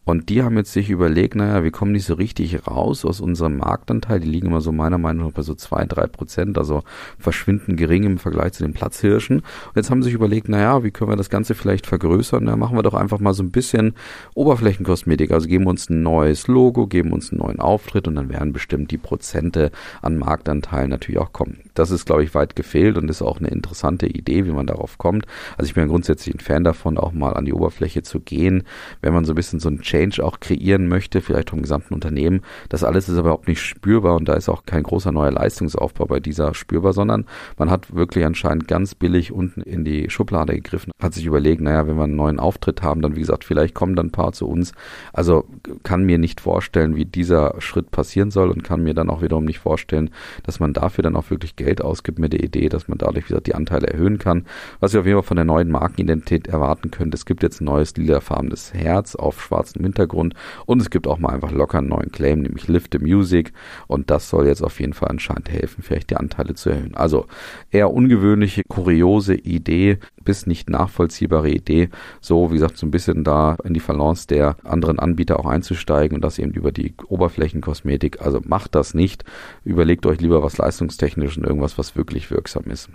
und 0.05 0.29
die 0.29 0.43
haben 0.43 0.55
jetzt 0.55 0.71
sich 0.71 0.91
überlegt, 0.91 1.33
naja, 1.33 1.63
wir 1.63 1.71
kommen 1.71 1.91
nicht 1.91 2.05
so 2.05 2.13
richtig 2.13 2.67
raus 2.67 3.05
aus 3.05 3.21
unserem 3.21 3.57
Marktanteil. 3.57 4.19
Die 4.19 4.27
liegen 4.27 4.47
immer 4.47 4.61
so 4.61 4.71
meiner 4.71 4.99
Meinung 4.99 5.14
nach 5.17 5.31
bei 5.31 5.41
so 5.41 5.55
zwei, 5.55 5.85
drei 5.85 6.07
Prozent, 6.07 6.57
also 6.57 6.83
verschwinden 7.19 7.75
gering 7.75 8.03
im 8.03 8.17
Vergleich 8.17 8.53
zu 8.53 8.63
den 8.63 8.73
Platzhirschen. 8.73 9.39
Und 9.39 9.75
jetzt 9.75 9.89
haben 9.89 10.01
sie 10.01 10.07
sich 10.07 10.15
überlegt, 10.15 10.49
naja, 10.49 10.83
wie 10.83 10.91
können 10.91 11.11
wir 11.11 11.15
das 11.15 11.29
Ganze 11.29 11.55
vielleicht 11.55 11.87
vergrößern? 11.87 12.45
Da 12.45 12.55
machen 12.55 12.77
wir 12.77 12.83
doch 12.83 12.93
einfach 12.93 13.19
mal 13.19 13.33
so 13.33 13.43
ein 13.43 13.51
bisschen 13.51 13.93
Oberflächenkosmetik. 14.33 15.31
Also 15.31 15.47
geben 15.47 15.67
uns 15.67 15.89
ein 15.89 16.01
neues 16.03 16.47
Logo, 16.47 16.87
geben 16.87 17.11
uns 17.11 17.31
einen 17.31 17.39
neuen 17.39 17.59
Auftritt 17.59 18.07
und 18.07 18.15
dann 18.15 18.29
werden 18.29 18.53
bestimmt 18.53 18.91
die 18.91 18.97
Prozente 18.97 19.71
an 20.01 20.17
Marktanteil 20.17 20.87
natürlich 20.87 21.19
auch 21.19 21.33
kommen. 21.33 21.59
Das 21.73 21.91
ist, 21.91 22.05
glaube 22.05 22.23
ich, 22.23 22.33
weit 22.33 22.55
gefehlt 22.55 22.97
und 22.97 23.09
ist 23.09 23.21
auch 23.21 23.39
eine 23.39 23.49
interessante 23.49 24.07
Idee, 24.07 24.45
wie 24.45 24.51
man 24.51 24.67
darauf 24.67 24.97
kommt. 24.97 25.25
Also 25.57 25.69
ich 25.69 25.75
bin 25.75 25.87
grundsätzlich 25.87 26.35
ein 26.35 26.39
Fan 26.39 26.63
davon, 26.63 26.97
auch 26.97 27.11
mal 27.11 27.33
an 27.33 27.45
die 27.45 27.53
Oberfläche 27.53 28.03
zu 28.03 28.19
gehen, 28.19 28.63
wenn 29.01 29.13
man 29.13 29.25
so 29.25 29.33
ein 29.33 29.35
bisschen 29.35 29.59
so 29.59 29.69
ein 29.69 29.81
Change 29.81 30.23
auch 30.23 30.39
kreieren 30.39 30.87
möchte, 30.87 31.21
vielleicht 31.21 31.49
vom 31.49 31.61
gesamten 31.61 31.93
Unternehmen. 31.93 32.41
Das 32.69 32.83
alles 32.83 33.09
ist 33.09 33.17
aber 33.17 33.25
überhaupt 33.25 33.47
nicht 33.47 33.61
spürbar 33.61 34.15
und 34.15 34.29
da 34.29 34.33
ist 34.33 34.49
auch 34.49 34.65
kein 34.65 34.83
großer 34.95 35.11
neuer 35.11 35.31
Leistungsaufbau 35.31 36.05
bei 36.05 36.21
dieser 36.21 36.53
spürbar, 36.53 36.93
sondern 36.93 37.25
man 37.57 37.69
hat 37.69 37.93
wirklich 37.93 38.23
anscheinend 38.23 38.69
ganz 38.69 38.95
billig 38.95 39.33
unten 39.33 39.59
in 39.61 39.83
die 39.83 40.09
Schublade 40.09 40.55
gegriffen, 40.55 40.93
hat 41.01 41.13
sich 41.13 41.25
überlegt, 41.25 41.59
naja, 41.59 41.85
wenn 41.85 41.97
wir 41.97 42.05
einen 42.05 42.15
neuen 42.15 42.39
Auftritt 42.39 42.81
haben, 42.81 43.01
dann 43.01 43.17
wie 43.17 43.19
gesagt, 43.19 43.43
vielleicht 43.43 43.75
kommen 43.75 43.97
dann 43.97 44.07
ein 44.07 44.11
paar 44.11 44.31
zu 44.31 44.47
uns. 44.47 44.71
Also 45.11 45.43
kann 45.83 46.05
mir 46.05 46.17
nicht 46.17 46.39
vorstellen, 46.39 46.95
wie 46.95 47.03
dieser 47.03 47.55
Schritt 47.59 47.91
passieren 47.91 48.31
soll 48.31 48.49
und 48.49 48.63
kann 48.63 48.83
mir 48.83 48.93
dann 48.93 49.09
auch 49.09 49.21
wiederum 49.21 49.43
nicht 49.43 49.59
vorstellen, 49.59 50.11
dass 50.43 50.61
man 50.61 50.71
dafür 50.71 51.01
dann 51.01 51.17
auch 51.17 51.29
wirklich 51.29 51.57
Geld 51.57 51.81
ausgibt 51.81 52.17
mit 52.17 52.31
der 52.31 52.41
Idee, 52.41 52.69
dass 52.69 52.87
man 52.87 52.97
dadurch, 52.97 53.25
wie 53.25 53.29
gesagt, 53.29 53.47
die 53.47 53.55
Anteile 53.55 53.87
erhöhen 53.87 54.17
kann. 54.17 54.45
Was 54.79 54.93
ihr 54.93 55.01
auf 55.01 55.05
jeden 55.05 55.17
Fall 55.17 55.27
von 55.27 55.35
der 55.35 55.45
neuen 55.45 55.69
Markenidentität 55.71 56.47
erwarten 56.47 56.89
könnt, 56.89 57.13
es 57.13 57.25
gibt 57.25 57.43
jetzt 57.43 57.59
ein 57.59 57.65
neues 57.65 57.97
lilafarbenes 57.97 58.73
Herz 58.73 59.15
auf 59.15 59.43
schwarzem 59.43 59.83
Hintergrund 59.83 60.35
und 60.65 60.81
es 60.81 60.89
gibt 60.89 61.05
auch 61.05 61.19
mal 61.19 61.33
einfach 61.33 61.51
locker 61.51 61.79
einen 61.79 61.89
neuen 61.89 62.13
Claim, 62.13 62.43
nämlich 62.43 62.69
Lift 62.69 62.93
the 62.93 62.99
Music 62.99 63.51
und 63.87 64.09
das 64.09 64.29
soll 64.29 64.47
jetzt 64.47 64.63
auf 64.63 64.79
jeden 64.79 64.84
jeden 64.85 64.93
Fall 64.93 65.09
anscheinend 65.09 65.49
helfen, 65.49 65.83
vielleicht 65.83 66.11
die 66.11 66.15
Anteile 66.15 66.53
zu 66.53 66.69
erhöhen. 66.69 66.95
Also 66.95 67.25
eher 67.71 67.91
ungewöhnliche, 67.91 68.61
kuriose 68.67 69.35
Idee, 69.35 69.97
bis 70.23 70.45
nicht 70.45 70.69
nachvollziehbare 70.69 71.49
Idee, 71.49 71.89
so 72.21 72.51
wie 72.51 72.55
gesagt, 72.55 72.77
so 72.77 72.85
ein 72.85 72.91
bisschen 72.91 73.23
da 73.23 73.57
in 73.63 73.73
die 73.73 73.79
Balance 73.79 74.27
der 74.27 74.57
anderen 74.63 74.99
Anbieter 74.99 75.39
auch 75.39 75.45
einzusteigen 75.45 76.15
und 76.15 76.21
das 76.21 76.39
eben 76.39 76.51
über 76.51 76.71
die 76.71 76.93
Oberflächenkosmetik. 77.07 78.21
Also 78.21 78.41
macht 78.45 78.75
das 78.75 78.93
nicht. 78.93 79.25
Überlegt 79.63 80.05
euch 80.05 80.21
lieber 80.21 80.43
was 80.43 80.57
leistungstechnisch 80.57 81.37
und 81.37 81.45
irgendwas, 81.45 81.77
was 81.77 81.95
wirklich 81.95 82.29
wirksam 82.31 82.65
ist. 82.65 82.89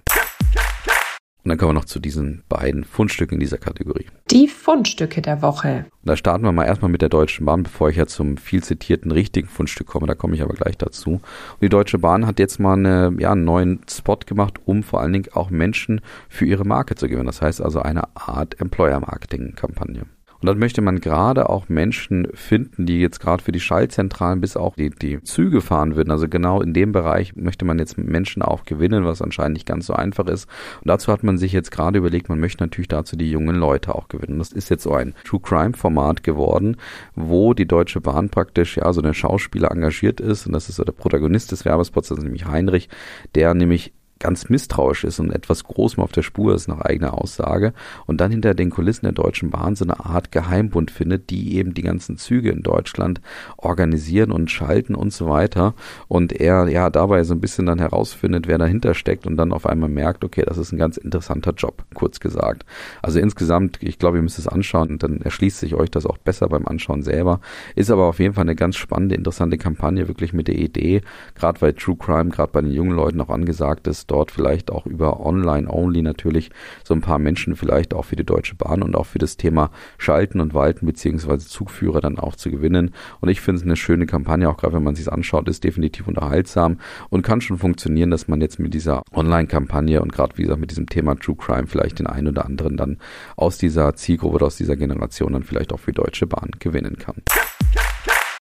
Und 1.43 1.49
dann 1.49 1.59
kommen 1.59 1.71
wir 1.71 1.75
noch 1.75 1.87
zu 1.87 2.01
diesen 2.01 2.43
beiden 2.49 2.85
Fundstücken 2.85 3.35
in 3.35 3.41
dieser 3.41 3.57
Kategorie. 3.57 4.07
Die 4.31 4.47
Fundstücke 4.47 5.23
der 5.23 5.41
Woche. 5.41 5.87
Und 6.03 6.09
da 6.09 6.17
starten 6.17 6.45
wir 6.45 6.53
mal 6.53 6.67
erstmal 6.67 6.91
mit 6.91 7.01
der 7.01 7.09
Deutschen 7.09 7.47
Bahn, 7.47 7.63
bevor 7.63 7.89
ich 7.89 7.97
ja 7.97 8.07
zum 8.07 8.37
viel 8.37 8.63
zitierten 8.63 9.11
richtigen 9.11 9.49
Fundstück 9.49 9.87
komme. 9.87 10.07
Da 10.07 10.15
komme 10.15 10.35
ich 10.35 10.43
aber 10.43 10.55
gleich 10.55 10.77
dazu. 10.77 11.13
Und 11.13 11.23
die 11.63 11.69
Deutsche 11.71 11.99
Bahn 11.99 12.27
hat 12.27 12.39
jetzt 12.39 12.61
mal 12.61 12.75
eine, 12.75 13.15
ja, 13.19 13.33
einen 13.33 13.45
neuen 13.45 13.81
Spot 13.91 14.19
gemacht, 14.19 14.59
um 14.67 14.83
vor 14.83 15.01
allen 15.01 15.15
Dingen 15.15 15.33
auch 15.33 15.51
Menschen 15.51 16.03
für 16.29 16.45
ihre 16.45 16.65
Marke 16.65 16.95
zu 16.95 17.09
gewinnen. 17.09 17.27
Das 17.27 17.41
heißt 17.41 17.63
also 17.63 17.81
eine 17.81 18.05
Art 18.15 18.61
Employer-Marketing-Kampagne. 18.61 20.03
Und 20.41 20.47
dann 20.47 20.59
möchte 20.59 20.81
man 20.81 21.01
gerade 21.01 21.51
auch 21.51 21.69
Menschen 21.69 22.29
finden, 22.33 22.87
die 22.87 23.01
jetzt 23.01 23.21
gerade 23.21 23.43
für 23.43 23.53
die 23.53 23.61
Schaltzentralen 23.61 24.41
bis 24.41 24.57
auch 24.57 24.75
die, 24.75 24.91
die 24.91 25.23
Züge 25.23 25.61
fahren 25.61 25.97
würden. 25.97 26.11
Also 26.11 26.29
genau 26.29 26.63
in 26.63 26.73
dem 26.73 26.93
Bereich 26.93 27.37
möchte 27.37 27.65
man 27.65 27.79
jetzt 27.79 27.99
Menschen 27.99 28.43
auch 28.43 28.65
gewinnen, 28.65 29.05
was 29.05 29.21
anscheinend 29.21 29.55
nicht 29.55 29.67
ganz 29.67 29.87
so 29.87 29.93
einfach 29.93 30.27
ist. 30.27 30.49
Und 30.81 30.89
dazu 30.89 31.13
hat 31.13 31.23
man 31.23 31.37
sich 31.37 31.53
jetzt 31.53 31.71
gerade 31.71 31.99
überlegt, 31.99 32.29
man 32.31 32.41
möchte 32.41 32.63
natürlich 32.63 32.89
dazu 32.89 33.17
die 33.17 33.31
jungen 33.31 33.57
Leute 33.57 33.95
auch 33.95 34.09
gewinnen. 34.09 34.39
Das 34.39 34.53
ist 34.53 34.71
jetzt 34.71 34.85
so 34.85 34.95
ein 34.95 35.15
True 35.25 35.41
Crime 35.41 35.75
Format 35.75 36.23
geworden, 36.23 36.77
wo 37.15 37.53
die 37.53 37.67
Deutsche 37.67 38.01
Bahn 38.01 38.31
praktisch 38.31 38.79
ja 38.79 38.91
so 38.93 39.03
ein 39.03 39.15
Schauspieler 39.15 39.71
engagiert 39.71 40.21
ist. 40.21 40.47
Und 40.47 40.53
das 40.53 40.69
ist 40.69 40.77
so 40.77 40.85
der 40.85 40.93
Protagonist 40.93 41.53
des 41.53 41.65
Werbespots, 41.67 42.09
das 42.09 42.19
ist 42.19 42.25
nämlich 42.25 42.47
Heinrich, 42.47 42.89
der 43.35 43.53
nämlich 43.55 43.93
ganz 44.21 44.49
misstrauisch 44.49 45.05
ist 45.05 45.19
und 45.19 45.33
etwas 45.33 45.65
Großem 45.65 46.03
auf 46.03 46.13
der 46.13 46.23
Spur 46.23 46.55
ist 46.55 46.69
nach 46.69 46.81
eigener 46.81 47.15
Aussage 47.15 47.73
und 48.07 48.21
dann 48.21 48.31
hinter 48.31 48.55
den 48.55 48.71
Kulissen 48.71 49.07
der 49.07 49.13
Deutschen 49.13 49.51
Bahn 49.51 49.75
so 49.75 49.85
eine 49.85 50.05
Art 50.05 50.31
Geheimbund 50.31 50.91
findet, 50.91 51.31
die 51.31 51.57
eben 51.57 51.75
die 51.75 51.83
ganzen 51.83 52.19
Züge 52.19 52.51
in 52.51 52.63
Deutschland 52.63 53.21
organisieren 53.57 54.31
und 54.31 54.51
schalten 54.51 54.95
und 54.95 55.13
so 55.13 55.29
weiter 55.29 55.75
und 56.07 56.33
er 56.33 56.69
ja 56.69 56.91
dabei 56.91 57.25
so 57.25 57.35
ein 57.35 57.41
bisschen 57.41 57.67
dann 57.67 57.79
herausfindet, 57.79 58.47
wer 58.47 58.59
dahinter 58.59 58.95
steckt 58.95 59.27
und 59.27 59.37
dann 59.37 59.53
auf 59.53 59.67
einmal 59.67 59.89
merkt, 59.89 60.23
okay, 60.23 60.45
das 60.47 60.59
ist 60.59 60.73
ein 60.73 60.79
ganz 60.79 60.99
interessanter 60.99 61.53
Job, 61.53 61.85
kurz 61.95 62.21
gesagt. 62.21 62.67
Also 63.01 63.19
insgesamt, 63.19 63.79
ich 63.83 63.99
glaube, 63.99 64.19
ihr 64.19 64.23
müsst 64.23 64.39
es 64.39 64.47
anschauen 64.47 64.91
und 64.91 65.03
dann 65.03 65.23
erschließt 65.23 65.59
sich 65.59 65.75
euch 65.75 65.91
das 65.91 66.05
auch 66.05 66.19
besser 66.19 66.49
beim 66.49 66.67
Anschauen 66.67 67.03
selber. 67.03 67.41
Ist 67.75 67.91
aber 67.91 68.05
auf 68.05 68.19
jeden 68.19 68.35
Fall 68.35 68.43
eine 68.43 68.55
ganz 68.55 68.77
spannende, 68.77 69.15
interessante 69.15 69.57
Kampagne, 69.57 70.09
wirklich 70.09 70.35
mit 70.35 70.49
der 70.49 70.59
Idee, 70.59 71.01
gerade 71.35 71.61
weil 71.63 71.73
True 71.73 71.97
Crime 71.97 72.29
gerade 72.29 72.53
bei 72.53 72.61
den 72.61 72.73
jungen 72.73 72.95
Leuten 72.95 73.21
auch 73.23 73.31
angesagt 73.31 73.87
ist, 73.87 74.10
dort 74.11 74.31
vielleicht 74.31 74.71
auch 74.71 74.87
über 74.87 75.25
Online-Only 75.25 76.03
natürlich 76.03 76.51
so 76.85 76.95
ein 76.95 77.01
paar 77.01 77.19
Menschen 77.19 77.57
vielleicht 77.57 77.95
auch 77.95 78.05
für 78.05 78.17
die 78.17 78.25
Deutsche 78.25 78.55
Bahn 78.55 78.83
und 78.83 78.97
auch 78.97 79.07
für 79.07 79.19
das 79.19 79.37
Thema 79.37 79.71
Schalten 79.99 80.41
und 80.41 80.55
Walten 80.55 80.87
beziehungsweise 80.87 81.49
Zugführer 81.49 82.01
dann 82.01 82.19
auch 82.19 82.37
zu 82.37 82.51
gewinnen. 82.51 82.93
Und 83.21 83.29
ich 83.29 83.41
finde 83.41 83.59
es 83.59 83.65
eine 83.65 83.77
schöne 83.77 84.07
Kampagne, 84.07 84.49
auch 84.49 84.57
gerade 84.57 84.75
wenn 84.75 84.83
man 84.83 84.95
sich 84.95 85.11
anschaut, 85.11 85.49
ist 85.49 85.65
definitiv 85.65 86.09
unterhaltsam 86.09 86.79
und 87.09 87.23
kann 87.23 87.41
schon 87.41 87.59
funktionieren, 87.59 88.11
dass 88.11 88.29
man 88.29 88.41
jetzt 88.41 88.59
mit 88.59 88.75
dieser 88.75 89.03
Online-Kampagne 89.13 90.01
und 90.01 90.13
gerade 90.13 90.37
wie 90.37 90.43
gesagt 90.43 90.61
mit 90.61 90.71
diesem 90.71 90.87
Thema 90.87 91.15
True 91.15 91.37
Crime 91.37 91.67
vielleicht 91.67 91.99
den 91.99 92.07
einen 92.07 92.29
oder 92.29 92.45
anderen 92.45 92.77
dann 92.77 92.99
aus 93.37 93.59
dieser 93.59 93.95
Zielgruppe 93.95 94.37
oder 94.37 94.47
aus 94.47 94.57
dieser 94.57 94.77
Generation 94.77 95.33
dann 95.33 95.43
vielleicht 95.43 95.73
auch 95.73 95.81
für 95.81 95.93
Deutsche 95.93 96.27
Bahn 96.27 96.51
gewinnen 96.59 96.97
kann. 96.99 97.23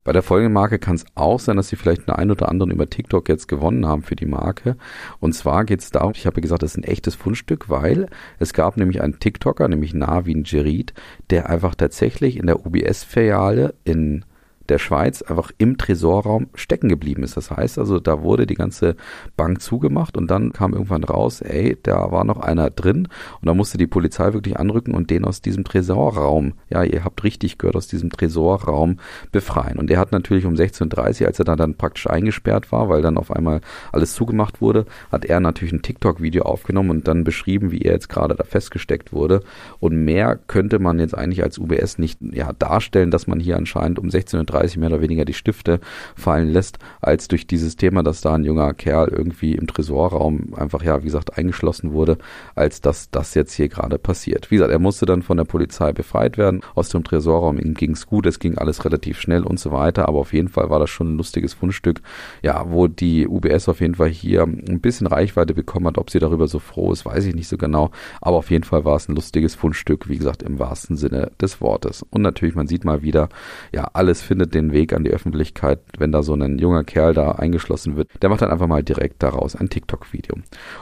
Bei 0.04 0.12
der 0.12 0.22
folgenden 0.22 0.54
Marke 0.54 0.80
kann 0.80 0.96
es 0.96 1.06
auch 1.16 1.40
sein, 1.40 1.56
dass 1.56 1.70
sie 1.70 1.78
vielleicht 1.78 2.10
einen 2.10 2.32
oder 2.32 2.50
anderen 2.50 2.72
über 2.72 2.90
TikTok 2.90 3.30
jetzt 3.30 3.48
gewonnen 3.48 3.86
haben 3.86 4.04
für 4.04 4.16
die 4.16 4.26
Marke. 4.26 4.76
Und 5.20 5.34
zwar 5.34 5.64
geht 5.64 5.80
es 5.80 5.92
darum, 5.92 6.12
ich 6.14 6.26
habe 6.26 6.42
gesagt, 6.42 6.62
das 6.62 6.72
ist 6.72 6.78
ein 6.78 6.84
echtes 6.84 7.16
Fundstück, 7.16 7.70
weil 7.70 8.08
es 8.40 8.54
gab 8.54 8.76
nämlich 8.76 9.02
einen 9.02 9.20
TikToker, 9.20 9.68
nämlich 9.70 9.94
Navin 9.94 10.44
Jerit, 10.44 10.94
der 11.30 11.50
einfach 11.50 11.76
tatsächlich 11.76 12.38
in 12.38 12.48
der 12.48 12.66
UBS-Filiale 12.66 13.76
in 13.86 14.26
der 14.74 14.80
Schweiz 14.80 15.22
einfach 15.22 15.52
im 15.60 15.78
Tresorraum 15.78 16.48
stecken 16.56 16.90
geblieben 16.90 17.22
ist. 17.22 17.38
Das 17.38 17.52
heißt 17.52 17.78
also, 17.78 18.00
da 18.00 18.24
wurde 18.24 18.48
die 18.48 18.56
ganze 18.56 18.96
Bank 19.38 19.62
zugemacht 19.62 20.18
und 20.18 20.32
dann 20.32 20.52
kam 20.52 20.74
irgendwann 20.74 21.04
raus, 21.04 21.42
ey, 21.42 21.78
da 21.84 22.12
war 22.12 22.24
noch 22.24 22.40
einer 22.40 22.72
drin 22.72 23.08
und 23.40 23.46
da 23.46 23.54
musste 23.54 23.78
die 23.78 23.86
Polizei 23.86 24.34
wirklich 24.34 24.58
anrücken 24.58 24.96
und 24.96 25.12
den 25.12 25.26
aus 25.26 25.42
diesem 25.42 25.64
Tresorraum, 25.64 26.54
ja, 26.72 26.82
ihr 26.82 27.04
habt 27.04 27.24
richtig 27.24 27.60
gehört, 27.60 27.76
aus 27.76 27.86
diesem 27.86 28.10
Tresorraum 28.10 28.98
befreien. 29.32 29.78
Und 29.78 29.92
der 29.92 30.00
hat 30.00 30.12
natürlich 30.12 30.48
um 30.48 30.56
16.30 30.56 31.22
Uhr, 31.22 31.28
als 31.28 31.38
er 31.38 31.46
dann, 31.46 31.60
dann 31.60 31.76
praktisch 31.76 32.08
eingesperrt 32.10 32.72
war, 32.72 32.90
weil 32.90 33.04
dann 33.04 33.20
auf 33.20 33.30
einmal 33.30 33.62
alles 33.92 34.16
zugemacht 34.16 34.60
wurde, 34.60 34.88
hat 35.12 35.24
er 35.24 35.40
natürlich 35.40 35.74
ein 35.74 35.84
TikTok-Video 35.84 36.46
aufgenommen 36.46 36.90
und 36.90 37.08
dann 37.08 37.24
beschrieben, 37.24 37.70
wie 37.70 37.82
er 37.82 37.94
jetzt 37.94 38.10
gerade 38.10 38.34
da 38.34 38.44
festgesteckt 38.44 39.14
wurde. 39.14 39.42
Und 39.80 40.04
mehr 40.04 40.36
könnte 40.36 40.80
man 40.80 40.98
jetzt 40.98 41.16
eigentlich 41.16 41.44
als 41.44 41.60
UBS 41.60 42.00
nicht 42.00 42.20
ja, 42.22 42.54
darstellen, 42.54 43.12
dass 43.12 43.28
man 43.28 43.40
hier 43.40 43.56
anscheinend 43.56 44.00
um 44.00 44.08
16.30 44.08 44.63
Uhr 44.63 44.63
30 44.64 44.78
mehr 44.78 44.90
oder 44.90 45.02
weniger 45.02 45.26
die 45.26 45.34
Stifte 45.34 45.80
fallen 46.16 46.50
lässt, 46.50 46.80
als 47.02 47.28
durch 47.28 47.48
dieses 47.48 47.76
Thema, 47.76 48.04
dass 48.04 48.22
da 48.22 48.34
ein 48.34 48.44
junger 48.44 48.74
Kerl 48.74 49.10
irgendwie 49.10 49.54
im 49.54 49.68
Tresorraum 49.68 50.54
einfach, 50.56 50.84
ja, 50.84 51.02
wie 51.02 51.06
gesagt, 51.06 51.38
eingeschlossen 51.38 51.92
wurde, 51.92 52.18
als 52.56 52.82
dass 52.82 53.10
das 53.12 53.34
jetzt 53.34 53.54
hier 53.54 53.68
gerade 53.68 53.98
passiert. 53.98 54.50
Wie 54.52 54.56
gesagt, 54.56 54.72
er 54.72 54.80
musste 54.80 55.06
dann 55.06 55.22
von 55.22 55.38
der 55.38 55.44
Polizei 55.44 55.92
befreit 55.92 56.38
werden. 56.38 56.62
Aus 56.76 56.90
dem 56.90 57.04
Tresorraum 57.04 57.60
ihm 57.60 57.74
ging 57.74 57.92
es 57.92 58.08
gut, 58.08 58.26
es 58.26 58.40
ging 58.40 58.58
alles 58.58 58.86
relativ 58.86 59.20
schnell 59.20 59.44
und 59.44 59.60
so 59.60 59.72
weiter, 59.72 60.08
aber 60.08 60.20
auf 60.20 60.34
jeden 60.34 60.48
Fall 60.50 60.70
war 60.70 60.80
das 60.80 60.90
schon 60.90 61.14
ein 61.14 61.18
lustiges 61.18 61.54
Fundstück, 61.54 62.02
ja, 62.42 62.66
wo 62.70 62.88
die 62.88 63.28
UBS 63.28 63.70
auf 63.70 63.82
jeden 63.82 63.96
Fall 63.96 64.10
hier 64.10 64.44
ein 64.44 64.80
bisschen 64.80 65.08
Reichweite 65.08 65.54
bekommen 65.54 65.88
hat. 65.88 65.98
Ob 65.98 66.10
sie 66.10 66.20
darüber 66.20 66.48
so 66.48 66.60
froh 66.60 66.92
ist, 66.92 67.06
weiß 67.06 67.26
ich 67.26 67.36
nicht 67.36 67.48
so 67.48 67.58
genau, 67.58 67.92
aber 68.22 68.38
auf 68.38 68.52
jeden 68.52 68.64
Fall 68.64 68.86
war 68.86 68.96
es 68.96 69.10
ein 69.10 69.16
lustiges 69.16 69.56
Fundstück, 69.56 70.10
wie 70.10 70.18
gesagt, 70.18 70.44
im 70.44 70.60
wahrsten 70.60 70.98
Sinne 70.98 71.32
des 71.42 71.62
Wortes. 71.62 72.04
Und 72.10 72.22
natürlich, 72.22 72.56
man 72.56 72.68
sieht 72.68 72.86
mal 72.86 73.02
wieder, 73.02 73.30
ja, 73.72 73.90
alles 73.94 74.22
findet 74.22 74.43
findet 74.44 74.56
den 74.56 74.74
Weg 74.74 74.94
an 74.94 75.04
die 75.04 75.12
Öffentlichkeit, 75.12 75.80
wenn 75.98 76.12
da 76.12 76.24
so 76.24 76.34
ein 76.34 76.58
junger 76.60 76.84
Kerl 76.84 77.14
da 77.14 77.34
eingeschlossen 77.34 77.96
wird. 77.96 78.10
Der 78.22 78.30
macht 78.30 78.42
dann 78.42 78.52
einfach 78.52 78.68
mal 78.68 78.84
direkt 78.84 79.24
daraus 79.24 79.56
ein 79.56 79.70
TikTok-Video. 79.70 80.36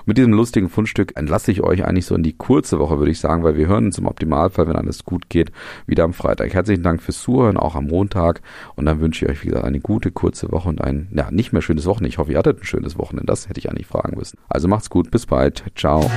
Mit 0.06 0.18
diesem 0.18 0.34
lustigen 0.34 0.70
Fundstück 0.70 1.14
entlasse 1.16 1.52
ich 1.52 1.62
euch 1.62 1.86
eigentlich 1.86 2.06
so 2.06 2.16
in 2.16 2.24
die 2.24 2.34
kurze 2.34 2.80
Woche, 2.80 2.98
würde 2.98 3.12
ich 3.12 3.20
sagen, 3.20 3.44
weil 3.44 3.56
wir 3.56 3.68
hören 3.68 3.86
uns 3.86 3.98
im 3.98 4.08
Optimalfall, 4.08 4.68
wenn 4.68 4.76
alles 4.76 5.06
gut 5.06 5.30
geht, 5.30 5.52
wieder 5.86 6.04
am 6.04 6.14
Freitag. 6.14 6.54
Herzlichen 6.54 6.84
Dank 6.84 7.02
fürs 7.02 7.22
Zuhören, 7.22 7.58
auch 7.58 7.76
am 7.76 7.86
Montag. 7.86 8.42
Und 8.76 8.86
dann 8.86 9.00
wünsche 9.00 9.26
ich 9.26 9.32
euch, 9.32 9.44
wie 9.44 9.50
gesagt, 9.50 9.66
eine 9.66 9.80
gute, 9.80 10.12
kurze 10.12 10.52
Woche 10.52 10.70
und 10.70 10.82
ein, 10.82 11.10
ja, 11.14 11.30
nicht 11.32 11.54
mehr 11.54 11.62
schönes 11.62 11.86
Wochenende. 11.86 12.10
Ich 12.10 12.18
hoffe, 12.18 12.32
ihr 12.32 12.38
hattet 12.38 12.62
ein 12.62 12.66
schönes 12.66 12.98
Wochenende. 12.98 13.28
Das 13.28 13.48
hätte 13.48 13.60
ich 13.60 13.70
eigentlich 13.70 13.88
fragen 13.88 14.18
müssen. 14.18 14.38
Also 14.50 14.68
macht's 14.68 14.90
gut, 14.90 15.12
bis 15.12 15.26
bald. 15.26 15.64
Ciao. 15.76 16.10